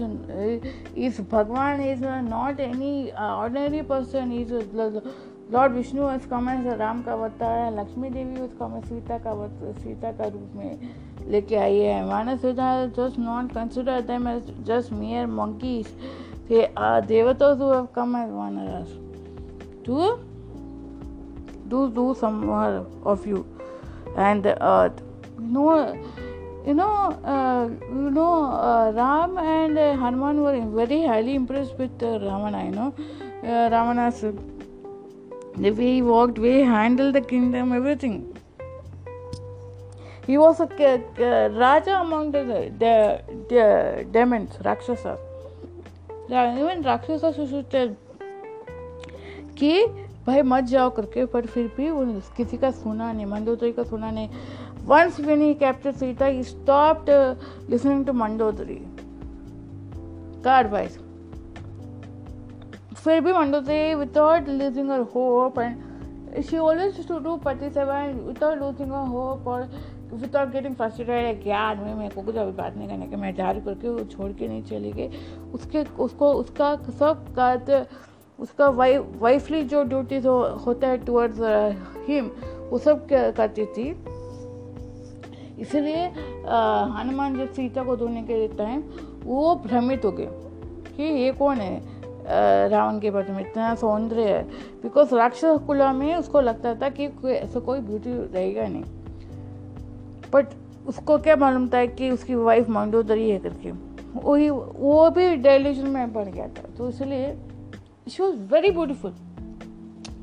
is 0.95 1.21
bhagwan 1.21 1.81
is 1.81 2.01
not 2.01 2.61
any 2.61 3.13
ordinary 3.13 3.83
person 3.83 4.31
he's 4.31 4.53
lord 5.53 5.73
Vishnu 5.73 6.09
has 6.09 6.25
come 6.31 6.49
as 6.49 6.67
Ram 6.79 7.03
का 7.03 7.13
अवतार 7.13 7.59
है 7.59 7.69
लक्ष्मी 7.77 8.09
देवी 8.11 8.49
come 8.59 8.75
as 8.79 8.89
Sita 8.89 9.19
का 9.27 9.33
सीता 9.83 10.11
का 10.13 10.25
रूप 10.25 10.57
में 10.57 11.31
लेके 11.31 11.57
आई 11.57 11.77
है 11.77 12.05
मानस 12.09 12.45
just 12.45 13.19
not 13.19 13.53
consider 13.53 14.01
them 14.11 14.29
as 14.29 14.53
just 14.67 14.93
mere 14.93 15.27
have 16.51 17.93
come 17.93 18.15
as 18.17 18.31
vanaras 18.31 18.93
to 19.85 19.97
do 21.69 21.91
do 21.91 22.15
some 22.21 22.47
more 22.47 22.87
of 23.05 23.27
you 23.27 23.45
and 24.27 24.43
the 24.49 24.55
earth 24.75 25.01
you 25.41 25.51
know 25.57 25.73
you 26.67 26.75
know 26.75 26.95
uh, 27.35 27.65
you 28.03 28.11
know 28.19 28.35
uh, 28.69 28.93
ram 29.01 29.39
and 29.39 29.79
uh, 29.79 29.89
hanuman 30.03 30.43
were 30.47 30.61
very 30.83 31.01
highly 31.07 31.35
impressed 31.43 31.77
with 31.83 32.07
uh, 32.11 32.19
ravana 32.27 32.65
you 32.69 32.75
know 32.79 32.91
uh, 33.45 33.65
ravana's 33.75 34.23
the 35.61 35.71
way 35.73 35.95
he 35.95 36.03
walked, 36.03 36.39
way 36.39 36.59
he 36.59 36.63
handled 36.63 37.15
the 37.15 37.21
kingdom, 37.21 37.73
everything. 37.73 38.37
He 40.27 40.39
was 40.39 40.61
a 40.61 40.65
uh, 40.65 41.49
Raja 41.49 42.01
among 42.01 42.33
the, 42.33 42.71
the, 42.79 43.23
the 43.49 44.07
demons, 44.13 44.57
Rakshasas. 44.65 45.19
Even 46.31 46.83
Rakshasas 46.83 47.39
used 47.39 47.53
to 47.53 47.63
tell 47.65 47.97
भाई 50.29 50.43
मत 50.43 50.65
जाओ 50.65 50.91
करके 50.91 51.25
पर 51.27 51.47
फिर 51.47 51.71
भी 51.77 51.91
वो 51.91 52.05
किसी 52.37 52.57
का 52.57 52.71
सुना 52.71 53.13
नहीं 53.13 53.27
मंदोदरी 53.27 53.73
का 53.73 53.83
सुना 53.83 54.11
नहीं 54.11 54.29
once 54.87 55.21
when 55.21 55.41
he 55.41 55.55
captured 55.55 55.97
Sita, 55.97 56.31
he 56.31 56.43
stopped 56.43 57.09
uh, 57.09 57.35
listening 57.69 58.05
to 58.05 58.13
Mandodari. 58.13 58.81
का. 60.47 60.89
फिर 62.95 63.21
भी 63.21 63.33
Mandodari 63.33 63.95
without 63.95 64.49
losing 64.49 64.91
her 64.91 65.01
hope 65.15 65.59
and 65.59 66.43
she 66.45 66.59
always 66.59 67.07
to 67.09 67.19
do 67.19 67.37
पति 67.37 67.71
सेवन 67.71 68.21
विदाउट 68.27 68.59
लूजिंग 68.59 68.93
हर 68.93 69.07
होप 69.07 69.47
और 69.49 69.63
विदाउट 70.13 70.53
गेटिंग 70.53 70.75
फ्रस्ट्रेटेड 70.75 71.47
यार 71.47 71.77
मैं 71.77 71.95
मेरे 71.95 72.15
को 72.15 72.23
कुछ 72.23 72.37
अभी 72.37 72.53
बात 72.53 72.77
नहीं 72.77 72.89
करने 72.89 73.07
के 73.07 73.17
मैं 73.17 73.33
रही 73.39 73.61
करके 73.61 73.89
वो 73.89 74.05
छोड़ 74.05 74.33
के 74.33 74.49
नहीं 74.49 74.63
चली 74.63 74.93
गई 74.93 75.09
उसके 75.55 75.85
उसको 75.99 76.33
उसका 76.35 76.75
सब 76.99 77.25
उसका 78.39 78.69
वाइफ 78.69 79.07
वाइफली 79.21 79.63
जो 79.65 79.83
ड्यूटीज़ 79.85 80.27
हो, 80.29 80.39
होता 80.67 80.89
है 80.89 81.05
टूवर्ड्स 81.05 81.41
हिम 82.09 82.31
वो 82.71 82.79
सब 82.79 83.07
करती 83.11 83.65
थी? 83.67 83.91
इसलिए 85.59 86.07
हनुमान 86.97 87.39
जब 87.39 87.53
सीता 87.53 87.83
को 87.85 87.97
धोने 87.97 88.23
के 88.23 88.47
टाइम 88.49 88.83
वो 89.25 89.55
भ्रमित 89.57 90.05
हो 90.05 90.13
गए 90.13 90.29
कि 90.97 91.03
ये 91.03 91.33
कौन 91.33 91.57
है? 91.57 91.81
रावण 92.69 92.99
के 93.01 93.11
बारे 93.11 93.33
में 93.33 93.41
इतना 93.41 93.75
सौंदर्य 93.75 94.23
है। 94.25 94.43
बिकॉज़ 94.83 95.15
राक्षस 95.15 95.59
कुला 95.67 95.93
में 95.93 96.15
उसको 96.17 96.41
लगता 96.41 96.75
था 96.75 96.89
कि 96.89 97.09
कोई 97.09 97.33
ऐसा 97.33 97.61
कोई 97.61 97.81
ब्यूटी 97.81 98.13
रहेगा 98.35 98.67
नहीं। 98.69 98.85
बट 100.33 100.47
उसको 100.89 101.19
क्या 101.19 101.37
मालूम 101.37 101.69
था 101.69 101.85
कि 101.87 102.11
उसकी 102.11 102.35
वाइफ 102.35 102.69
मंडोदरी 102.71 103.29
है 103.31 103.39
करके। 103.39 103.73
वही 104.15 104.49
वो 104.51 105.09
भी 105.11 105.35
डेलीशन 105.37 105.87
में 105.87 106.13
पड़ 106.13 106.25
गया 106.25 106.47
था। 106.49 106.69
तो 106.79 106.89
इसलिए 106.89 107.37
she 108.09 108.23
was 108.23 108.37
very 108.53 108.71
beautiful 108.71 109.15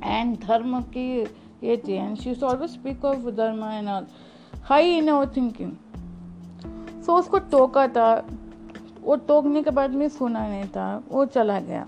and 0.03 0.37
धर्म 0.39 0.81
की 0.95 1.07
ये 1.63 1.77
थी 1.77 1.93
and 1.93 2.17
she 2.17 2.33
always 2.43 2.69
speak 2.69 3.05
of 3.05 3.29
dharma 3.31 3.63
and 3.65 3.89
all 3.89 4.05
high 4.63 4.97
in 4.97 5.07
our 5.07 5.31
thinking 5.35 5.71
so 7.05 7.15
उसको 7.15 7.39
टोका 7.51 7.87
था 7.87 8.09
वो 9.01 9.15
टोकने 9.27 9.61
के 9.63 9.69
बाद 9.71 9.91
में 9.91 10.07
सुना 10.09 10.47
नहीं 10.47 10.67
था 10.67 10.87
वो 11.09 11.25
चला 11.25 11.59
गया 11.59 11.85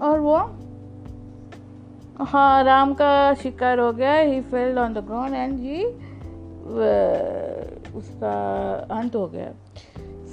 और 0.00 0.20
वो 0.20 0.36
हाँ 2.26 2.62
राम 2.64 2.94
का 2.94 3.12
शिकार 3.34 3.78
हो 3.78 3.92
गया 3.92 4.14
ही 4.14 4.40
failed 4.40 4.78
on 4.78 4.94
the 4.94 5.04
ground 5.06 5.34
and 5.34 5.58
जी 5.58 5.84
उसका 7.98 8.32
अंत 8.96 9.14
हो 9.16 9.26
गया 9.26 9.52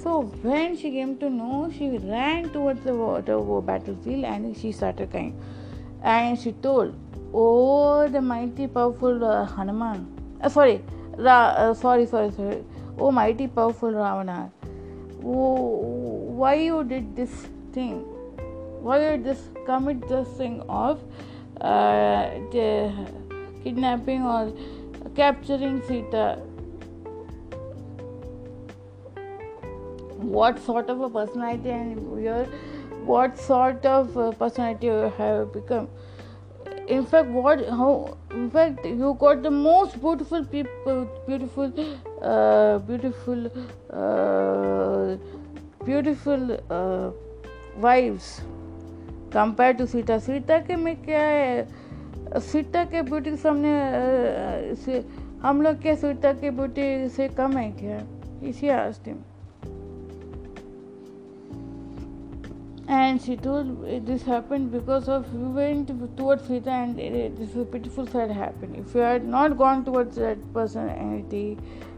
So 0.01 0.21
when 0.41 0.77
she 0.77 0.91
came 0.91 1.17
to 1.17 1.29
know, 1.29 1.69
she 1.77 1.97
ran 1.97 2.49
towards 2.51 2.83
the 2.83 2.95
water 2.95 3.37
battlefield 3.61 4.23
and 4.23 4.55
she 4.55 4.71
started 4.71 5.11
crying. 5.11 5.33
And 6.01 6.39
she 6.39 6.53
told, 6.53 6.93
"Oh, 7.33 8.07
the 8.07 8.21
mighty, 8.21 8.67
powerful 8.67 9.25
uh, 9.25 9.45
Hanuman! 9.45 10.05
Uh, 10.41 10.47
sorry, 10.47 10.81
Ra- 11.17 11.53
uh, 11.63 11.73
sorry, 11.73 12.05
sorry, 12.05 12.31
sorry. 12.31 12.63
Oh, 12.97 13.11
mighty, 13.11 13.47
powerful 13.47 13.91
Ravana! 13.91 14.51
Oh, 15.21 15.65
why 16.41 16.53
you 16.55 16.83
did 16.85 17.15
this 17.15 17.47
thing? 17.73 17.99
Why 18.87 18.99
you 19.05 19.17
just 19.17 19.49
commit 19.65 20.07
this 20.07 20.29
thing 20.37 20.61
of 20.69 21.01
uh, 21.59 22.29
kidnapping 23.63 24.23
or 24.23 24.53
capturing 25.15 25.81
Sita?" 25.91 26.39
What 30.21 30.59
sort 30.59 30.89
of 30.89 31.01
a 31.01 31.09
personality 31.09 31.69
and 31.69 32.21
your 32.23 32.45
what 33.05 33.37
sort 33.37 33.85
of 33.85 34.13
personality 34.37 34.87
you 34.87 35.11
have 35.17 35.53
become. 35.53 35.87
In 36.87 37.05
fact, 37.05 37.29
what 37.29 37.67
how 37.69 38.17
in 38.31 38.49
fact 38.49 38.85
you 38.85 39.15
got 39.19 39.43
the 39.43 39.51
most 39.51 40.01
beautiful 40.01 40.43
people, 40.45 41.07
beautiful, 41.27 41.71
uh, 42.21 42.79
beautiful, 42.79 43.45
uh, 43.93 45.17
beautiful 45.85 46.57
uh, 46.69 47.11
wives 47.79 48.41
compare 49.33 49.73
to 49.77 49.85
Sita 49.85 50.17
Sita 50.19 50.57
के 50.67 50.75
में 50.75 50.95
क्या 51.03 51.21
है 51.21 52.39
सीता 52.41 52.83
के 52.91 53.01
beauty 53.09 53.29
के 53.29 53.37
सामने 53.37 54.75
से 54.85 55.03
हम 55.41 55.61
लोग 55.61 55.81
क्या 55.81 55.95
सीता 55.95 56.31
के 56.41 56.49
ब्यूटी 56.49 57.09
से 57.15 57.27
कम 57.37 57.57
है 57.57 57.69
क्या 57.79 57.99
इसी 58.49 58.69
आस्ती 58.69 59.13
and 62.88 63.20
she 63.20 63.34
told 63.36 64.06
this 64.06 64.22
happened 64.22 64.70
because 64.70 65.08
of 65.08 65.32
we 65.32 65.46
went 65.58 65.88
towards 66.16 66.46
Sita 66.46 66.70
and 66.70 66.98
this 66.98 67.50
beautiful 67.50 68.06
side 68.06 68.30
happened. 68.30 68.76
If 68.76 68.94
you 68.94 69.00
had 69.00 69.26
not 69.26 69.56
gone 69.56 69.84
towards 69.84 70.16
that 70.16 70.38
personality, 70.52 71.56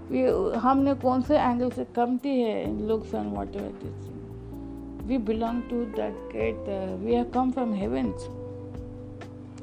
we 0.08 0.22
हमने 0.64 0.94
कौन 1.02 1.22
से 1.22 1.38
एंगल 1.38 1.70
से 1.70 1.84
कमती 1.96 2.40
है 2.40 2.86
looks 2.88 3.12
and 3.12 3.32
whatever 3.32 3.72
this 3.82 4.06
we 5.08 5.18
belong 5.18 5.62
to 5.68 5.84
that 5.96 6.14
great 6.30 6.68
uh, 6.68 6.96
we 7.02 7.14
have 7.14 7.32
come 7.32 7.52
from 7.52 7.74
heavens 7.74 8.28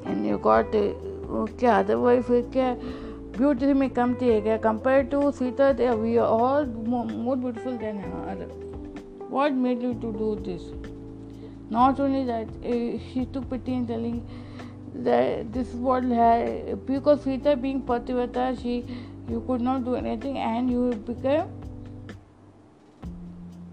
and 0.04 0.26
you 0.26 0.38
got 0.38 0.74
uh, 0.74 0.92
क्या 1.58 1.78
otherwise 1.78 2.22
फिर 2.22 2.42
क्या 2.52 2.74
beauty 3.38 3.72
में 3.74 3.88
कमती 3.90 4.28
है 4.28 4.40
क्या 4.40 4.56
compare 4.66 5.02
to 5.12 5.30
Sita 5.38 5.70
we 5.70 6.16
are 6.16 6.26
all 6.26 6.66
more 6.88 7.36
beautiful 7.36 7.76
than 7.76 8.02
other 8.02 8.62
what 9.34 9.54
made 9.60 9.80
you 9.82 9.94
to 10.02 10.10
do 10.18 10.26
this 10.46 10.66
Not 11.69 11.99
only 11.99 12.25
that 12.25 12.47
uh, 12.47 12.97
she 13.11 13.25
took 13.31 13.49
pity 13.49 13.73
in 13.73 13.87
telling 13.87 14.27
that 14.93 15.53
this 15.53 15.73
world 15.73 16.11
had 16.11 16.85
because 16.85 17.23
Sita 17.23 17.55
being 17.55 17.81
Pativata 17.81 18.59
she 18.61 18.85
you 19.29 19.43
could 19.45 19.61
not 19.61 19.85
do 19.85 19.95
anything 19.95 20.37
and 20.37 20.69
you 20.69 20.91
became 20.93 21.47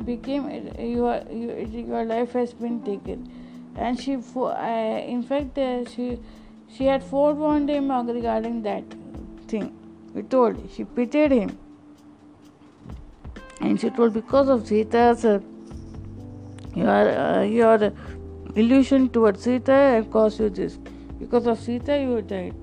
became 0.05 0.49
your 0.79 1.23
your 1.33 2.05
life 2.05 2.33
has 2.33 2.53
been 2.53 2.83
taken. 2.83 3.31
And 3.77 4.01
she 4.01 4.17
uh, 4.17 5.01
in 5.15 5.23
fact 5.23 5.59
uh, 5.59 5.85
she 5.89 6.19
she 6.77 6.85
had 6.85 7.03
forewarned 7.03 7.71
him 7.71 7.91
regarding 7.91 8.63
that 8.63 8.85
thing. 9.49 9.75
We 10.15 10.23
told 10.23 10.63
she 10.75 10.85
pitied 10.85 11.33
him. 11.33 11.59
And 13.61 13.81
she 13.81 13.91
told 13.91 14.13
because 14.15 14.49
of 14.49 14.67
Sita's 14.67 15.25
uh, 15.25 15.41
your 16.77 17.09
uh, 17.25 17.43
your 17.43 17.93
illusion 18.55 19.09
towards 19.09 19.43
Sita 19.43 20.07
caused 20.11 20.41
you 20.41 20.51
this. 20.51 20.79
Because 21.19 21.47
of 21.47 21.59
Sita 21.59 21.99
you 21.99 22.23
died 22.23 22.55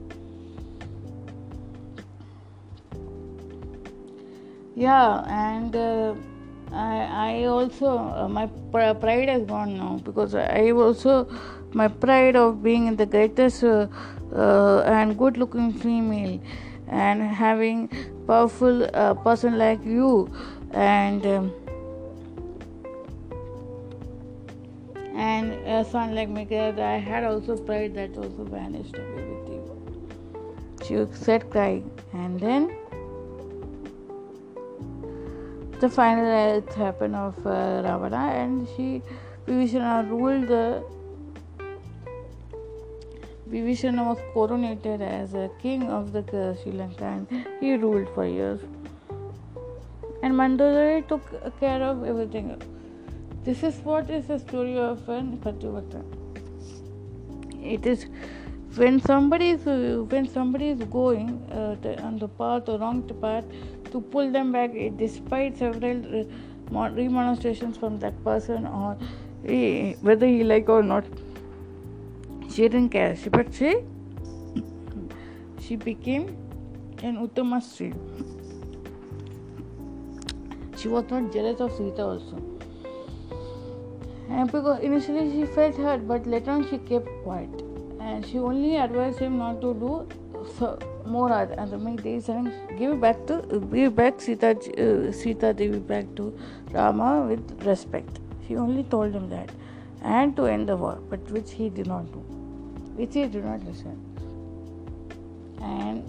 yeah 4.76 5.24
and 5.28 5.76
uh, 5.76 6.16
I, 6.72 7.42
I 7.42 7.44
also 7.46 7.98
uh, 7.98 8.28
my 8.28 8.48
pride 8.72 9.30
has 9.30 9.44
gone 9.44 9.78
now 9.78 10.00
because 10.04 10.34
I 10.34 10.72
also 10.72 11.28
my 11.74 11.88
pride 11.88 12.36
of 12.36 12.64
being 12.64 12.96
the 12.96 13.06
greatest 13.06 13.64
uh, 13.64 13.88
uh, 14.36 14.82
and 14.82 15.18
good 15.18 15.38
looking 15.38 15.72
female 15.72 16.42
and 16.88 17.22
having 17.22 17.90
powerful 18.28 18.90
uh, 18.96 19.14
person 19.14 19.58
like 19.58 19.84
you 19.86 20.32
and 20.72 21.26
um, 21.26 21.54
and 25.16 25.54
a 25.68 25.84
son 25.86 26.16
like 26.16 26.30
me 26.30 26.48
I 26.56 26.98
had 26.98 27.24
also 27.24 27.58
pride 27.58 27.96
that 27.96 28.18
also 28.18 28.44
vanished 28.44 28.96
away 28.96 29.24
with 29.24 29.50
you 29.50 29.64
she 30.86 31.16
said 31.16 31.50
crying 31.50 31.90
and 32.14 32.40
then 32.40 32.76
the 35.80 35.90
final 35.90 36.26
death 36.26 36.74
happened 36.76 37.16
of 37.16 37.38
uh, 37.46 37.82
Ravana 37.84 38.32
and 38.42 38.68
she 38.76 39.02
Vibhishana 39.46 40.10
ruled 40.10 40.48
the 40.48 40.84
Vibhishana 43.54 44.04
was 44.04 44.18
coronated 44.34 45.02
as 45.02 45.36
a 45.36 45.48
king 45.62 45.84
of 45.84 46.12
the 46.12 46.22
uh, 46.36 46.56
Sri 46.56 46.72
Lanka 46.72 47.06
and 47.06 47.46
he 47.60 47.76
ruled 47.76 48.10
for 48.16 48.26
years. 48.26 48.60
And 50.24 50.34
Mandodari 50.34 51.08
took 51.08 51.22
care 51.60 51.84
of 51.84 52.04
everything. 52.04 52.60
This 53.46 53.62
is 53.62 53.76
what 53.84 54.10
is 54.10 54.28
the 54.28 54.40
story 54.40 54.78
of 54.78 55.10
an 55.10 55.38
Pativata. 55.38 56.02
It 57.62 57.86
is 57.86 58.06
when 58.78 59.02
somebody 59.02 59.50
is 59.50 59.66
when 60.12 60.30
somebody 60.30 60.70
is 60.70 60.84
going 60.84 61.30
uh, 61.52 61.76
on 62.04 62.20
the 62.20 62.30
path 62.30 62.70
or 62.70 62.78
wrong 62.80 63.02
path 63.22 63.44
to 63.92 64.00
pull 64.00 64.32
them 64.32 64.54
back 64.54 64.72
eh, 64.74 64.92
despite 64.96 65.58
several 65.58 66.22
uh, 66.22 66.90
remonstrations 66.92 67.76
from 67.76 68.00
that 68.00 68.24
person 68.24 68.66
or 68.66 68.98
eh, 69.46 69.96
whether 70.00 70.26
he 70.26 70.46
like 70.46 70.70
or 70.70 70.82
not 70.82 71.04
she 72.50 72.62
didn't 72.70 72.90
care. 72.92 73.18
She, 73.18 73.28
but 73.28 73.54
she 73.54 73.76
she 75.60 75.76
became 75.76 76.38
an 77.02 77.18
uttama 77.28 77.62
she 80.78 80.88
was 80.88 81.04
not 81.10 81.32
jealous 81.34 81.60
of 81.60 81.72
Sita 81.74 82.04
also 82.04 82.53
and 84.30 84.52
because 84.52 84.80
initially 84.82 85.30
she 85.32 85.46
felt 85.54 85.76
hurt 85.76 86.08
but 86.08 86.26
later 86.26 86.52
on 86.52 86.68
she 86.70 86.78
kept 86.78 87.08
quiet 87.24 87.64
and 88.00 88.26
she 88.26 88.40
only 88.40 88.76
advised 88.78 89.20
him 89.20 89.38
not 89.38 89.62
to 89.62 89.74
do 89.74 90.08
so 90.58 90.78
more 91.06 91.32
other 91.32 91.78
days 91.98 92.30
and 92.30 92.52
give 92.78 93.00
back 93.00 93.26
to 93.28 93.42
give 93.72 93.96
back 93.96 94.22
Sita 94.22 94.52
uh, 94.52 95.12
Sita 95.12 95.54
Devi 95.54 95.80
back 95.80 96.06
to 96.16 96.38
Rama 96.72 97.26
with 97.28 97.66
respect. 97.66 98.20
She 98.48 98.56
only 98.56 98.84
told 98.84 99.14
him 99.14 99.30
that, 99.30 99.50
and 100.02 100.36
to 100.36 100.46
end 100.46 100.70
the 100.70 100.78
war, 100.78 101.00
but 101.10 101.20
which 101.32 101.52
he 101.52 101.70
did 101.70 101.88
not 101.88 102.12
do, 102.12 102.20
which 102.96 103.14
he 103.14 103.28
did 103.28 103.46
not 103.46 103.64
listen. 103.64 104.00
And 105.62 106.04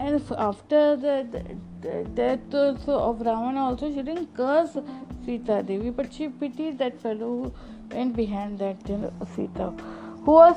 and 0.00 0.22
after 0.38 0.96
the, 0.96 1.26
the, 1.32 1.42
the 1.80 2.04
death 2.14 2.54
also 2.54 2.98
of 2.98 3.20
Ravana, 3.20 3.60
also 3.64 3.92
she 3.92 4.02
didn't 4.02 4.34
curse 4.34 4.76
Sita 5.24 5.62
Devi, 5.62 5.90
but 5.90 6.12
she 6.12 6.28
pitied 6.28 6.78
that 6.78 7.00
fellow 7.00 7.28
who 7.44 7.52
went 7.92 8.16
behind 8.16 8.58
that 8.58 8.76
you 8.88 8.96
know, 8.98 9.12
Sita, 9.34 9.70
who 10.24 10.32
was 10.32 10.56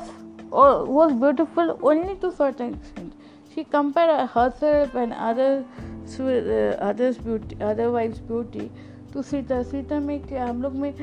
who 0.51 0.91
was 0.91 1.13
beautiful 1.13 1.79
only 1.83 2.15
to 2.15 2.31
certain 2.31 2.73
extent 2.73 3.13
she 3.53 3.63
compared 3.63 4.29
herself 4.29 4.95
and 4.95 5.13
other 5.13 5.63
connects 6.09 6.19
with 6.21 6.77
others 6.81 7.19
beauty 7.23 7.55
other 7.63 7.87
wives 7.87 8.19
beauty 8.27 8.69
तो 9.13 9.21
सीता 9.21 9.61
सीता 9.63 9.99
में 9.99 10.19
क्या 10.27 10.45
हम 10.45 10.61
लोग 10.61 10.75
में 10.75 10.93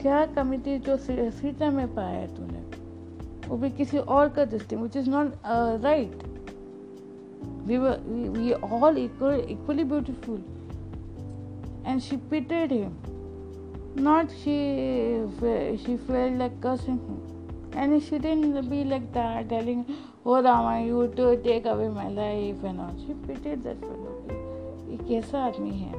क्या 0.00 0.24
कमी 0.36 0.58
थी 0.66 0.78
जो 0.86 0.96
सीता 0.96 1.70
में 1.70 1.94
पाया 1.94 2.26
तूने 2.36 3.48
वो 3.48 3.56
भी 3.56 3.70
किसी 3.70 3.98
और 3.98 4.28
का 4.36 4.44
दृष्टि 4.44 4.76
which 4.76 4.96
is 4.96 5.10
not 5.10 5.32
right 5.84 6.22
we 7.66 7.78
were 7.78 7.98
we, 8.06 8.28
we 8.28 8.54
all 8.54 8.98
equal, 8.98 9.44
equally 9.48 9.84
beautiful 9.84 10.40
and 11.84 12.02
she 12.02 12.16
pitied 12.16 12.70
him 12.70 12.96
not 13.94 14.30
she 14.42 14.56
she 15.84 15.96
felt 15.96 16.32
like 16.44 16.60
cursing 16.60 17.00
him 17.08 17.20
and 17.74 18.02
she 18.02 18.18
didn't 18.18 18.68
be 18.70 18.84
like 18.84 19.12
that 19.12 19.48
telling 19.48 19.84
oh 20.26 20.42
rama 20.42 20.84
you 20.84 21.02
to 21.16 21.36
take 21.42 21.66
away 21.66 21.88
my 21.88 22.08
life 22.08 22.62
and 22.64 22.80
all 22.80 22.94
she 23.06 23.14
pitied 23.26 23.62
that 23.62 23.80
fellow 23.80 24.06
ये 24.90 24.96
कैसा 25.08 25.40
आदमी 25.46 25.70
है 25.70 25.92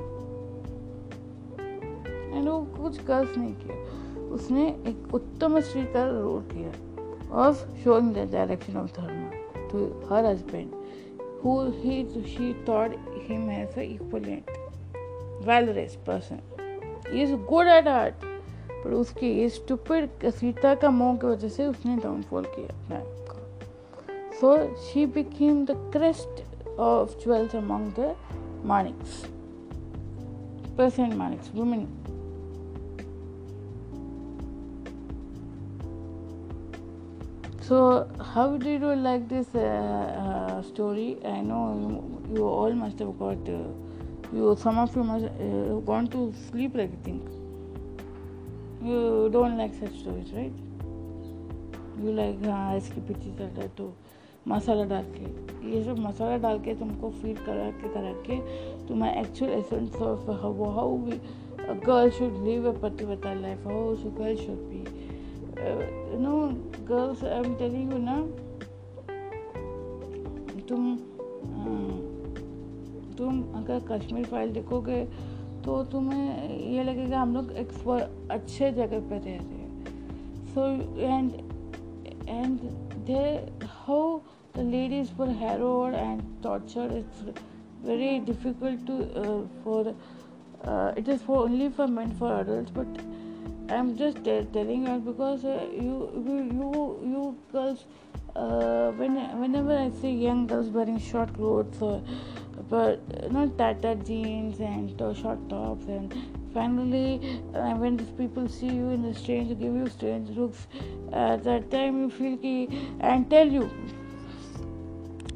and 2.36 2.48
वो 2.48 2.58
कुछ 2.78 2.98
कर्ज 3.08 3.38
नहीं 3.38 3.54
किया 3.62 4.26
उसने 4.36 4.68
एक 4.90 5.14
उत्तम 5.16 5.60
स्त्री 5.60 5.84
का 5.94 6.04
रोल 6.10 6.42
किया 6.52 6.72
of 7.48 7.66
showing 7.84 8.14
the 8.16 8.28
direction 8.32 8.78
of 8.78 8.92
dharma 9.00 9.70
to 9.72 9.86
her 10.10 10.26
husband 10.26 10.81
who 11.42 11.72
he, 11.74 12.08
she 12.26 12.54
thought 12.66 12.92
him 13.28 13.50
as 13.50 13.78
a 13.78 13.84
equivalent, 13.84 14.50
valorous 15.42 15.96
person. 15.96 16.42
He 17.12 17.22
is 17.22 17.32
good 17.48 17.68
at 17.68 17.88
art 17.88 18.28
पर 18.84 18.94
उसकी 18.94 19.30
इस 19.44 19.56
स्टूपिड 19.56 20.24
सीता 20.32 20.74
का 20.82 20.90
मोह 20.90 21.16
की 21.18 21.28
वजह 21.28 21.50
से 21.50 21.66
उसने 21.68 21.96
डाउनफॉल 21.98 22.46
किया 22.56 22.68
अपने 22.68 22.96
आप 22.98 23.28
का 23.30 24.40
so 24.40 24.54
she 24.86 25.06
became 25.18 25.66
the 25.66 25.76
crest 25.94 26.80
of 26.80 27.18
jewels 27.24 27.56
among 27.56 27.92
the 28.00 28.16
मानिक्स 28.66 29.24
परसेंट 30.78 31.14
मानिक्स 31.14 31.52
women 31.56 31.86
So, 37.62 38.10
how 38.20 38.58
did 38.58 38.82
you 38.82 38.96
like 38.96 39.30
this 39.30 39.54
uh, 39.54 39.60
uh, 39.60 40.62
story? 40.64 41.18
I 41.24 41.42
know 41.42 42.24
you, 42.30 42.36
you, 42.36 42.44
all 42.44 42.74
must 42.74 42.98
have 43.00 43.18
got. 43.20 43.38
Uh, 43.48 43.60
you 44.34 44.58
some 44.60 44.80
of 44.80 44.96
you 44.96 45.04
must 45.04 45.26
uh, 45.26 45.80
gone 45.86 46.08
to 46.08 46.34
sleep. 46.50 46.76
I 46.76 46.88
think 47.04 47.30
you 48.84 49.30
don't 49.32 49.58
like 49.58 49.76
such 49.76 49.94
stories, 50.00 50.32
right? 50.34 50.54
You 52.02 52.12
like 52.12 52.42
हाँ 52.46 52.78
इसकी 52.78 53.02
रहा 53.40 53.62
है 53.62 53.68
तो 53.78 53.94
मसाला 54.48 54.84
डाल 54.90 55.06
के 55.18 55.70
ये 55.72 55.84
सब 55.84 56.00
मसाला 56.00 56.38
डाल 56.44 56.60
के 56.66 56.74
तुमको 56.76 57.10
फ़ीड 57.22 57.46
करा 57.46 57.70
के 57.82 57.94
करा 57.94 58.14
के 58.28 58.40
तुम्हारा 58.88 59.20
actual 59.22 59.52
essence 59.52 59.96
of 60.02 60.32
how 60.42 60.70
how 60.78 60.98
girl 61.86 62.10
should 62.10 62.34
live 62.34 62.66
a 62.66 62.74
particular 62.74 63.36
life, 63.36 63.64
how 63.64 63.96
a 64.06 64.10
girl 64.10 64.36
should 64.36 64.70
be. 64.70 64.91
Know, 66.22 66.38
girls 66.90 67.24
I 67.24 67.38
am 67.40 67.56
telling 67.56 67.92
you 67.94 67.98
ना 68.02 68.16
तुम 70.70 70.96
तुम 73.18 73.42
अगर 73.60 73.80
कश्मीर 73.92 74.26
फ़ाइल 74.26 74.54
देखोगे 74.54 75.04
तो 75.66 75.84
तुम्हें 75.92 76.60
ये 76.74 76.84
लगेगा 76.84 77.22
हम 77.22 77.34
लोग 77.36 77.52
एक 77.64 77.72
अच्छे 78.32 78.72
जगह 78.72 79.00
पे 79.10 79.18
रह 79.18 79.24
रहे 79.26 79.34
हैं। 79.34 79.70
So 80.54 80.62
and 81.02 81.32
and 82.30 82.60
they 83.12 83.22
how 83.86 84.20
the 84.56 84.66
ladies 84.72 85.14
for 85.18 85.30
harrowed 85.46 85.94
and 85.94 86.22
torture 86.44 86.98
it's 86.98 87.34
to 88.88 88.96
uh, 89.20 89.40
for 89.64 89.80
uh, 90.72 90.92
it 90.96 91.08
is 91.08 91.22
for 91.28 91.38
only 91.46 91.70
for 91.70 91.88
men 91.88 92.12
for 92.20 92.28
adults 92.34 92.74
but 92.76 93.00
I'm 93.72 93.96
just 93.98 94.24
t- 94.24 94.46
telling 94.54 94.86
you 94.88 95.00
because 95.00 95.46
uh, 95.46 95.68
you, 95.74 95.96
you 96.28 96.38
you 96.60 97.00
you 97.12 97.38
girls 97.52 97.86
uh, 98.36 98.92
when 98.92 99.16
whenever 99.40 99.78
I 99.78 99.90
see 100.02 100.12
young 100.12 100.46
girls 100.48 100.68
wearing 100.70 101.00
short 101.00 101.34
clothes 101.36 101.82
or 101.82 102.02
but 102.70 103.32
not 103.32 103.58
tattered 103.58 104.06
jeans 104.06 104.60
and 104.60 105.02
uh, 105.02 105.14
short 105.14 105.48
tops 105.50 105.88
and 105.88 106.14
finally 106.54 107.40
uh, 107.54 107.72
when 107.76 107.98
these 107.98 108.12
people 108.18 108.48
see 108.48 108.68
you 108.68 108.90
in 108.90 109.02
the 109.04 109.14
strange 109.14 109.58
give 109.60 109.74
you 109.74 109.88
strange 109.88 110.30
looks 110.38 110.68
at 111.14 111.44
that 111.44 111.72
time 111.72 112.02
you 112.02 112.10
feel 112.10 112.38
ki 112.38 112.56
and 113.00 113.30
tell 113.30 113.48
you 113.48 113.70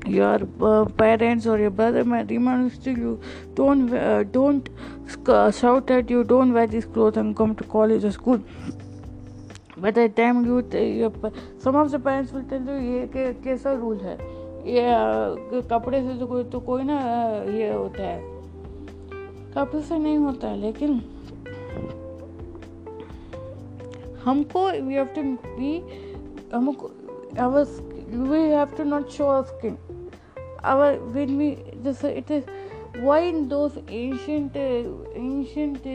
your 0.08 0.40
uh, 0.62 0.86
parents 0.86 1.46
or 1.46 1.60
your 1.60 1.70
brother 1.70 2.04
might 2.04 2.30
remind 2.30 2.86
you 2.86 3.20
don't 3.56 3.94
uh, 3.94 4.24
don't 4.24 4.70
shout 5.54 5.90
at 5.90 6.10
you 6.10 6.24
don't 6.24 6.54
wear 6.54 6.68
these 6.68 6.86
clothes 6.86 7.18
and 7.18 7.36
come 7.36 7.56
to 7.56 7.64
college 7.64 8.04
or 8.04 8.12
school 8.12 8.40
by 9.78 9.92
the 9.92 10.08
time 10.10 10.46
you 10.46 10.64
your, 10.72 11.12
some 11.58 11.76
of 11.76 11.92
the 11.92 12.00
parents 12.00 12.32
will 12.32 12.44
tell 12.44 12.62
you 12.62 12.80
ये 12.80 13.34
कैसा 13.44 13.74
rule 13.74 13.98
है 14.02 14.18
ये 14.68 15.62
कपड़े 15.72 16.02
से 16.02 16.18
तो 16.20 16.28
कोई 16.28 16.44
तो 16.54 16.60
कोई 16.60 16.84
ना 16.84 17.00
ये 17.58 17.72
होता 17.74 18.04
है 18.04 18.20
कपड़े 19.56 19.82
से 19.82 19.98
नहीं 19.98 20.18
होता 20.18 20.48
है 20.48 20.58
लेकिन 20.58 21.02
हमको 24.26 24.70
वी 24.72 24.94
हैव 24.94 25.06
टू 25.16 25.22
बी 25.58 25.78
हमको 26.54 26.92
we 28.30 28.40
have 28.40 28.76
to 28.78 28.84
not 28.84 29.10
show 29.18 29.26
our 29.26 29.44
skin 29.52 29.78
our, 30.72 30.94
when 31.16 31.38
we 31.38 31.50
this 31.84 32.04
it 32.04 32.32
is, 32.32 32.44
why 33.02 33.20
in 33.30 33.48
those 33.50 33.78
ancient 33.90 34.56
ancient 34.56 35.86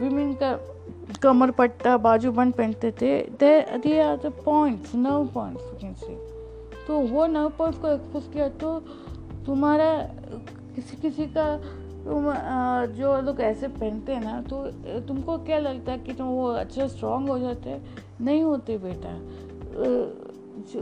women 0.00 0.34
का 0.42 0.58
कमर 1.22 1.50
पट्टा, 1.58 1.96
बाजू 1.98 2.32
बंद 2.32 2.52
पहनते 2.54 2.90
थे 3.00 3.12
they 3.40 3.98
are 4.00 4.16
the 4.16 4.32
points 4.44 4.94
nerve 4.94 5.24
points 5.34 5.64
you 5.64 5.78
can 5.80 5.94
say 6.00 6.14
तो 6.86 6.98
वो 7.12 7.26
नर्व 7.26 7.48
पॉइंट्स 7.58 7.80
को 7.80 7.88
एक्सपोज 7.88 8.24
किया 8.32 8.48
तो 8.62 8.78
तुम्हारा 9.46 9.90
किसी 10.74 10.96
किसी 11.02 11.26
का, 11.36 11.46
तुम 12.04 12.32
जो 12.96 13.20
लोग 13.22 13.40
ऐसे 13.40 13.68
पहनते 13.68 14.12
हैं 14.12 14.24
ना 14.24 14.40
तो 14.50 14.64
तुमको 15.08 15.36
क्या 15.44 15.58
लगता 15.58 15.92
है 15.92 15.98
कि 15.98 16.12
तुम 16.12 16.26
वो 16.26 16.46
अच्छा 16.62 16.86
स्ट्रांग 16.88 17.28
हो 17.28 17.38
जाते 17.38 17.80
नहीं 18.20 18.42
होते 18.42 18.78
बेटा। 18.78 19.12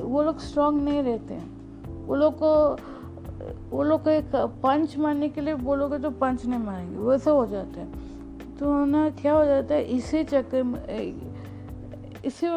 वो 0.05 0.23
लोग 0.23 0.39
स्ट्रांग 0.41 0.81
नहीं 0.83 1.03
रहते 1.03 1.35
हैं। 1.35 2.07
वो 2.07 2.15
लोग 2.15 2.35
को 2.43 2.53
वो 3.71 3.83
लोग 3.83 4.03
को 4.05 4.11
एक 4.11 4.35
पंच 4.63 4.97
मारने 4.99 5.29
के 5.29 5.41
लिए 5.41 5.55
बोलोगे 5.55 5.99
तो 5.99 6.11
पंच 6.21 6.45
नहीं 6.47 6.61
मारेंगे, 6.61 6.99
वैसे 6.99 7.31
हो 7.31 7.47
जाता 7.47 7.81
है। 7.81 7.87
तो 8.59 8.85
ना 8.85 9.09
क्या 9.21 9.33
हो 9.33 9.45
जाता 9.45 9.75
है, 9.75 9.83
इसी 9.97 10.25
चक्कर 10.25 10.63
इसी 12.27 12.49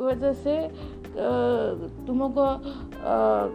वजह 0.00 0.32
से 0.32 0.56
तुम 2.06 2.18
लोग 2.18 2.34
को 2.38 2.46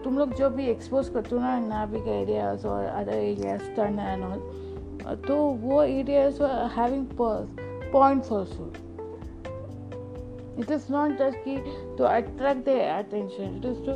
तुम 0.04 0.18
लोग 0.18 0.34
जो 0.36 0.50
भी 0.50 0.66
एक्सपोज 0.70 1.10
करते 1.10 1.36
हो 1.36 1.42
ना 1.42 1.60
नाविक 1.60 2.08
एरियाज़ 2.08 2.68
और 2.68 2.84
other 2.86 3.14
areas 3.14 3.70
turn 3.76 4.00
and 4.00 4.24
all 4.24 5.16
तो 5.28 5.36
वो 5.64 5.82
areas 5.84 6.42
having 6.78 7.06
points 7.92 8.32
also 8.32 8.72
it 10.60 10.72
is 10.72 10.86
not 10.92 11.18
just 11.22 11.44
ki 11.48 11.58
to 11.98 12.04
attract 12.04 12.66
their 12.68 12.86
attention, 13.00 13.58
it 13.58 13.66
is 13.66 13.78
to 13.88 13.94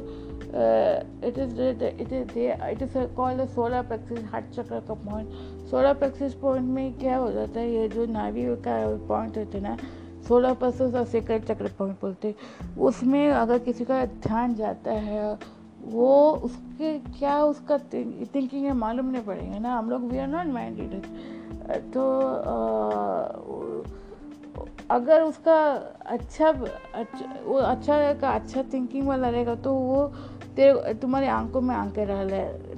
uh, 0.53 1.03
it 1.21 1.37
is 1.37 1.57
it 1.57 2.11
is 2.11 2.27
they, 2.33 2.47
it 2.71 2.81
is 2.81 2.93
called 3.15 3.39
a 3.39 3.47
solar 3.47 3.83
plexus 3.83 4.19
chakra 4.55 4.81
का 4.81 4.97
point. 5.05 5.27
Solar 5.69 5.95
plexus 5.95 6.33
point 6.33 6.67
में 6.75 6.93
क्या 6.99 7.17
हो 7.17 7.31
जाता 7.31 7.59
है? 7.59 7.71
ये 7.71 7.87
जो 7.89 8.05
नाभि 8.05 8.43
का 8.67 8.75
पॉइंट 9.07 9.37
होते 9.37 9.57
हैं 9.57 9.63
ना 9.69 9.77
सोलर 10.27 10.53
प्लेक्सस 10.53 10.95
और 10.95 11.05
सेक्रेट 11.05 11.45
चक्र 11.45 11.71
पॉइंट 11.77 11.95
बोलते 12.01 12.35
उसमें 12.77 13.31
अगर 13.31 13.59
किसी 13.59 13.85
का 13.85 14.05
ध्यान 14.05 14.55
जाता 14.55 14.91
है 14.91 15.37
वो 15.83 16.31
उसके 16.43 16.97
क्या 16.99 17.37
उसका 17.43 17.77
थिंकिंग 17.93 18.65
है 18.65 18.73
मालूम 18.73 19.05
नहीं 19.11 19.23
पड़ेगा 19.23 19.59
ना। 19.59 19.77
हम 19.77 19.89
लोग 19.89 20.01
वी 20.11 20.17
आर 20.17 20.27
नॉट 20.27 20.47
माइंडेड 20.53 21.01
तो 21.93 22.03
अगर 24.91 25.21
उसका 25.21 25.57
अच्छा 26.05 26.49
अच्छा 26.93 27.33
वो 27.45 27.57
अच्छा 27.57 28.13
का 28.13 28.29
अच्छा 28.29 28.63
थिंकिंग 28.73 29.07
वाला 29.07 29.29
रहेगा 29.29 29.55
तो 29.55 29.73
वो 29.73 30.05
तेरे 30.55 30.93
तुम्हारे 30.93 31.27
आँखों 31.29 31.61
में 31.61 31.75
आँखें 31.75 32.07
डाल 32.07 32.29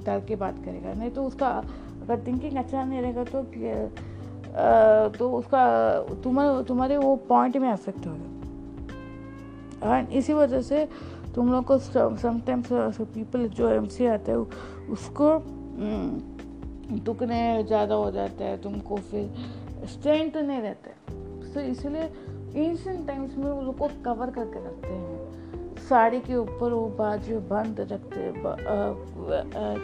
डाल 0.06 0.20
के 0.20 0.36
बात 0.36 0.54
करेगा। 0.64 0.92
नहीं 0.92 1.10
तो 1.10 1.24
उसका 1.24 1.48
अगर 2.02 2.22
थिंकिंग 2.26 2.56
अच्छा 2.56 2.84
नहीं 2.84 3.00
रहेगा 3.02 3.24
तो 3.24 3.38
आ, 4.54 5.08
तो 5.08 5.30
उसका 5.32 5.62
तुम्हारे 6.24 6.62
तुम्हारे 6.64 6.96
वो 6.96 7.14
पॉइंट 7.28 7.56
में 7.56 7.68
अफेक्ट 7.70 8.06
होगा। 8.06 9.96
एंड 9.96 10.08
इसी 10.12 10.32
वजह 10.32 10.60
से 10.62 10.88
तुम 11.34 11.50
लोग 11.52 11.64
को 11.64 11.78
समटाइम्स 11.78 12.68
पीपल 13.14 13.48
जो 13.50 13.68
एम 13.68 13.86
सी 13.88 14.06
आते 14.06 14.32
हैं 14.32 14.38
उसको 14.92 15.26
दुखने 17.04 17.64
ज़्यादा 17.64 17.94
हो 17.94 18.10
जाता 18.10 18.44
है 18.44 18.56
तुमको 18.62 18.96
फिर 19.10 19.86
स्ट्रेंथ 19.88 20.36
नहीं 20.36 20.60
रहता 20.60 20.90
है। 20.90 20.96
तो 21.54 21.60
इसलिए 21.62 22.02
एंशियंट 22.56 23.06
टाइम्स 23.06 23.36
में 23.36 23.50
वो 23.50 23.60
लोग 23.62 23.78
को 23.78 23.88
कवर 24.04 24.30
करके 24.30 24.64
रखते 24.66 24.88
हैं। 24.88 25.13
साड़ी 25.88 26.20
के 26.20 26.34
ऊपर 26.36 26.72
वो 26.72 26.86
बाजू 26.98 27.40
बंद 27.48 27.80
रखते 27.92 28.32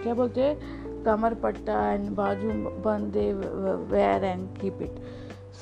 क्या 0.03 0.15
बोलते 0.15 0.55
कमर 1.05 1.35
पट्टा 1.43 1.81
एंड 1.93 2.09
बाजू 2.17 2.51
बंद 2.87 3.17
wear 3.93 4.25
and 4.25 4.47
keep 4.61 4.83
it 4.83 4.99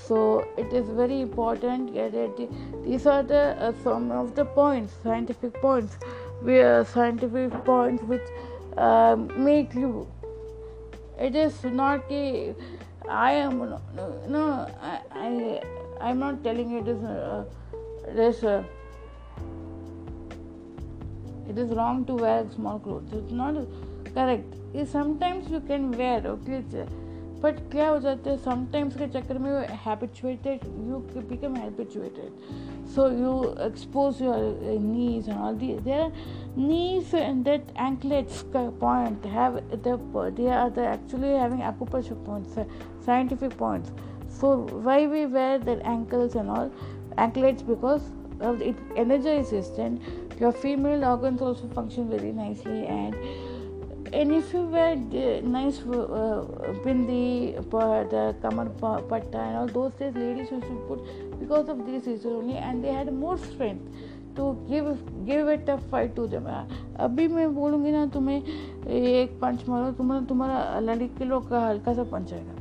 so 0.08 0.18
it 0.58 0.74
is 0.74 0.90
very 0.92 1.20
important 1.20 1.90
these 1.90 3.08
are 3.08 3.22
the 3.30 3.74
some 3.84 4.10
of 4.12 4.34
the 4.34 4.46
points 4.56 4.92
scientific 5.02 5.60
points 5.62 5.98
scientific 6.94 7.54
points 7.66 8.04
which 8.04 9.36
make 9.38 9.76
you 9.76 10.06
it 11.20 11.36
is 11.36 11.66
not 11.74 12.08
कि 12.12 12.54
I 13.10 13.34
am 13.34 13.62
no 14.30 14.46
I 15.20 16.10
am 16.10 16.18
not 16.18 16.42
telling 16.42 16.76
it 16.78 16.88
is 16.88 17.04
it 18.10 18.18
is 18.28 18.44
it 21.48 21.58
is 21.58 21.70
wrong 21.80 22.04
to 22.04 22.14
wear 22.14 22.44
small 22.54 22.78
clothes 22.78 23.12
it's 23.12 23.32
not 23.32 23.54
correct 24.14 24.54
sometimes 24.96 25.50
you 25.50 25.60
can 25.72 25.90
wear 26.02 26.20
okay 26.36 26.62
but 27.42 27.58
क्या 27.72 27.88
हो 27.88 27.98
जाता 28.00 28.30
है 28.30 28.36
sometimes 28.44 28.96
के 28.98 29.06
चक्कर 29.08 29.38
में 29.38 29.66
habituated 29.84 30.64
you 30.88 30.98
become 31.28 31.56
habituated 31.56 32.66
so 32.92 33.04
you 33.14 33.32
expose 33.64 34.20
your 34.24 34.34
uh, 34.34 34.76
knees 34.82 35.26
and 35.28 35.38
all 35.46 35.56
the 35.62 35.74
their 35.88 36.06
knees 36.56 37.12
and 37.12 37.44
that 37.48 37.68
anklets 37.86 38.38
point 38.54 39.26
have 39.34 39.58
the 39.86 39.96
they 40.38 40.48
are 40.60 40.70
the 40.78 40.86
actually 40.92 41.32
having 41.42 41.60
acupressure 41.72 42.16
points 42.28 42.56
scientific 43.08 43.56
points 43.58 43.92
so 44.38 44.54
why 44.88 44.96
we 45.06 45.26
wear 45.26 45.58
the 45.58 45.76
ankles 45.96 46.38
and 46.42 46.56
all 46.56 46.72
anklets 47.26 47.68
of 48.40 48.62
it 48.62 48.76
energizes 48.96 49.70
then 49.76 50.00
your 50.40 50.52
female 50.52 51.04
organs 51.04 51.40
also 51.42 51.68
function 51.68 52.08
very 52.08 52.32
nicely 52.32 52.86
and 52.86 53.14
and 54.12 54.32
if 54.32 54.52
you 54.54 54.62
wear 54.62 54.96
the 54.96 55.42
nice 55.42 55.80
uh, 55.80 56.44
bindi, 56.84 57.56
the 58.10 58.34
kamar 58.40 58.66
patta, 58.70 59.38
and 59.38 59.56
all 59.56 59.66
those 59.66 59.92
days, 59.98 60.14
ladies 60.14 60.50
used 60.50 60.62
to 60.62 60.84
put 60.88 61.38
because 61.38 61.68
of 61.68 61.84
these 61.86 62.06
reasons 62.06 62.24
only, 62.24 62.56
and 62.56 62.82
they 62.82 62.92
had 62.92 63.12
more 63.12 63.36
strength 63.36 63.84
to 64.34 64.56
give 64.68 65.26
give 65.26 65.48
it 65.48 65.68
a 65.68 65.78
fight 65.90 66.16
to 66.16 66.26
them. 66.26 66.46
अभी 66.98 67.28
मैं 67.28 67.54
बोलूँगी 67.54 67.90
ना 67.92 68.06
तुम्हें 68.14 68.42
एक 68.88 69.38
पंच 69.40 69.68
मारो 69.68 69.90
तुम्हारा 69.98 70.24
तुम्हारा 70.26 70.80
लड़की 70.80 71.24
लोग 71.24 71.48
का 71.50 71.60
हल्का 71.68 71.94
सा 71.94 72.04
पंच 72.12 72.32
आएगा 72.32 72.57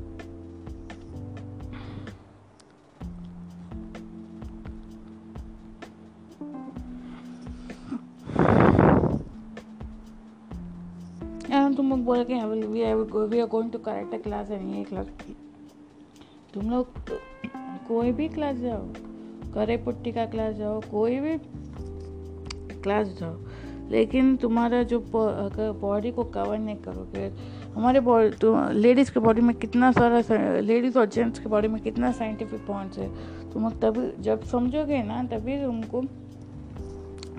बोल 12.08 12.24
के 12.24 12.34
we 12.46 12.62
we 12.68 12.84
are 12.84 13.48
going 13.48 13.72
to 13.72 13.80
correct 13.80 14.14
a 14.14 14.18
class 14.24 14.52
and 14.52 14.76
ये 14.76 14.84
क्लास 14.84 15.08
तुम 16.54 16.70
लोग 16.70 17.10
कोई 17.88 18.12
भी 18.12 18.28
क्लास 18.30 18.56
जाओ, 18.58 18.84
करे 19.54 19.78
पुट्टी 19.78 20.12
का 20.12 20.26
क्लास 20.26 20.56
जाओ, 20.56 20.80
कोई 20.92 21.20
भी 21.20 21.38
क्लास 22.82 23.08
जाओ, 23.20 23.36
लेकिन 23.90 24.36
तुम्हारा 24.38 24.82
जो 24.84 25.00
बॉडी 25.12 26.12
को 26.12 26.24
कवर 26.24 26.58
नहीं 26.60 26.76
करोगे, 26.78 27.30
हमारे 27.76 28.00
बॉडी 28.00 28.30
तो 28.38 28.56
लेडीज़ 28.74 29.12
के 29.12 29.20
बॉडी 29.20 29.42
में 29.42 29.56
कितना 29.56 29.92
सारा 29.92 30.22
लेडीज़ 30.62 31.00
और 31.00 31.06
जेंट्स 31.08 31.40
के 31.40 31.50
बॉडी 31.50 31.68
में 31.68 31.82
कितना 31.82 32.12
साइंटिफिक 32.14 32.66
पॉइंट्स 32.68 32.98
है, 32.98 33.10
तुम 33.52 33.70
तभी, 33.82 34.12
जब 34.24 34.44
समझोगे 34.46 35.04
ना, 35.04 35.24
तभी 35.28 35.62
तुमको 35.64 36.02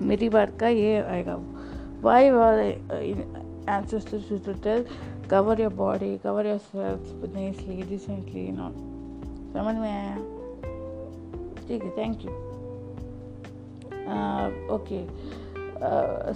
मेरी 0.01 0.29
बात 0.29 0.57
का 0.59 0.67
ये 0.67 0.99
आएगा। 1.01 1.35
Why 2.01 2.29
why 2.31 2.71
ancestors 3.77 4.29
used 4.35 4.45
to 4.51 4.55
tell 4.67 4.85
cover 5.33 5.55
your 5.63 5.73
body 5.81 6.11
cover 6.23 6.43
yourself 6.51 6.99
nicely 7.39 7.81
decently 7.93 8.45
you 8.47 8.55
know 8.61 8.71
समझ 9.53 9.75
में 9.75 9.89
आया 9.89 10.15
ठीक 11.67 11.83
है 11.83 11.91
thank 11.97 12.25
you 12.25 12.31
okay 14.75 15.05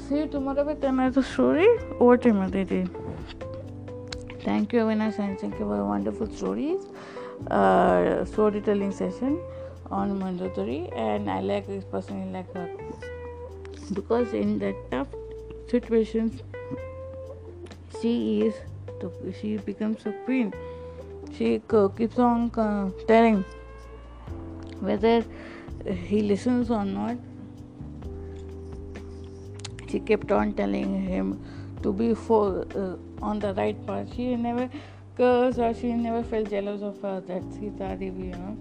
see 0.03 0.17
you 0.19 0.27
tomorrow 0.33 0.63
with 0.67 0.83
another 0.89 1.21
story 1.29 1.65
over 1.99 2.17
to 2.25 2.29
you 2.29 2.45
Didi. 2.51 2.77
thank 4.45 4.73
you 4.73 4.83
Avinash 4.83 5.19
and 5.25 5.39
thank 5.39 5.59
you 5.59 5.67
for 5.71 5.79
wonderful 5.89 6.29
stories 6.37 6.85
uh, 7.51 8.23
storytelling 8.25 8.93
session 9.01 9.37
on 9.91 10.15
Mandodari 10.21 10.79
and 10.95 11.29
I 11.29 11.39
like 11.41 11.67
this 11.67 11.83
personally 11.83 12.31
like 12.31 12.53
her 12.53 12.69
because 13.99 14.33
in 14.33 14.57
the 14.59 14.73
tough 14.91 15.07
situations 15.67 16.41
she 18.03 18.13
is 18.45 18.61
she 19.41 19.57
becomes 19.71 20.05
a 20.05 20.15
queen 20.25 20.53
she 21.37 21.49
keeps 21.97 22.19
on 22.19 22.49
telling 23.07 23.43
whether 24.79 25.23
he 25.91 26.21
listens 26.21 26.69
or 26.69 26.85
not. 26.85 27.17
She 29.89 29.99
kept 29.99 30.31
on 30.31 30.53
telling 30.53 31.01
him 31.01 31.39
to 31.83 31.93
be 31.93 32.13
for 32.13 32.65
uh, 32.75 32.95
on 33.21 33.39
the 33.39 33.53
right 33.53 33.85
path. 33.85 34.13
She 34.15 34.35
never 34.35 34.69
cursed 35.15 35.59
or 35.59 35.73
she 35.73 35.93
never 35.93 36.23
felt 36.23 36.49
jealous 36.49 36.81
of 36.81 37.01
her. 37.01 37.21
That 37.21 37.43
Sita 37.53 37.95
Devi 37.99 38.27
you 38.27 38.31
know. 38.31 38.57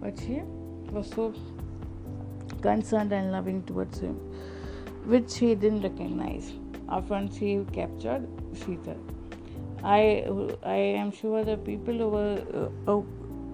But 0.00 0.18
she 0.18 0.42
was 0.90 1.10
so 1.10 1.34
concerned 2.60 3.12
and 3.12 3.32
loving 3.32 3.62
towards 3.62 4.00
him 4.00 4.14
which 5.06 5.38
he 5.38 5.54
didn't 5.54 5.82
recognize. 5.82 6.52
After 6.88 7.28
she 7.38 7.64
captured 7.72 8.26
Sita. 8.54 8.96
I 9.82 10.26
I 10.62 10.76
am 10.76 11.10
sure 11.12 11.44
the 11.44 11.56
people 11.56 12.02
over 12.02 12.26
uh, 12.88 13.00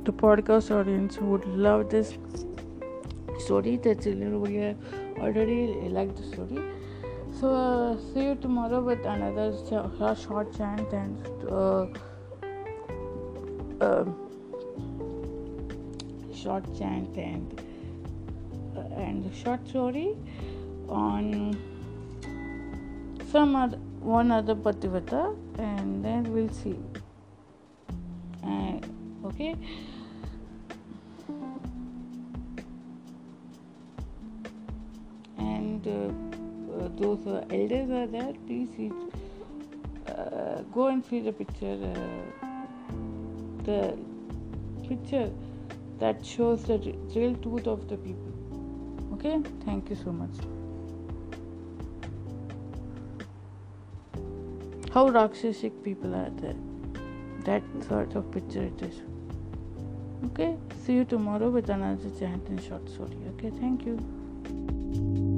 the 0.05 0.12
podcast 0.12 0.70
audience 0.70 1.18
would 1.18 1.44
love 1.46 1.90
this 1.90 2.12
story. 3.38 3.76
The 3.76 3.94
children 3.94 4.34
over 4.34 4.48
here 4.48 4.76
already 5.18 5.88
like 5.88 6.14
the 6.16 6.22
story. 6.22 6.62
So 7.40 7.53
uh, 7.55 7.96
see 8.12 8.24
you 8.24 8.34
tomorrow 8.34 8.80
with 8.80 9.05
another 9.05 9.53
short 10.14 10.57
chant 10.57 10.92
and 10.92 11.18
uh, 11.51 11.86
uh, 13.80 14.05
short 16.34 16.64
chant 16.78 17.16
and 17.16 17.62
uh, 18.76 19.03
and 19.05 19.34
short 19.34 19.66
story 19.68 20.16
on 20.88 21.57
some 23.32 23.57
other 23.57 23.78
one 24.01 24.30
other 24.30 24.55
Pativata 24.55 25.36
and 25.59 26.05
then 26.05 26.32
we'll 26.32 26.48
see. 26.48 26.76
Okay. 29.30 29.55
And 35.38 35.86
uh, 35.86 35.90
uh, 36.74 36.88
those 36.96 37.26
uh, 37.26 37.44
elders 37.51 37.90
are 37.90 38.07
there, 38.07 38.34
please 38.46 38.92
uh, 40.09 40.62
go 40.74 40.88
and 40.88 41.05
see 41.05 41.20
the 41.20 41.32
picture, 41.32 41.78
uh, 42.42 42.46
the 43.64 43.96
picture 44.88 45.30
that 45.98 46.24
shows 46.24 46.64
the 46.64 46.78
real 47.14 47.34
truth 47.36 47.66
of 47.66 47.88
the 47.88 47.96
people. 47.96 48.32
Okay, 49.14 49.40
thank 49.64 49.88
you 49.90 49.96
so 49.96 50.12
much. 50.12 50.59
How 54.91 55.09
Rakshasic 55.09 55.82
people 55.84 56.14
are 56.14 56.30
there. 56.30 56.57
That 57.45 57.62
sort 57.88 58.14
of 58.16 58.30
picture 58.30 58.62
it 58.62 58.82
is. 58.82 59.01
Okay, 60.26 60.57
see 60.84 60.95
you 60.95 61.05
tomorrow 61.05 61.49
with 61.49 61.70
another 61.70 62.11
and 62.20 62.62
short 62.62 62.88
story. 62.91 63.16
Okay, 63.34 63.51
thank 63.61 63.86
you. 63.86 65.30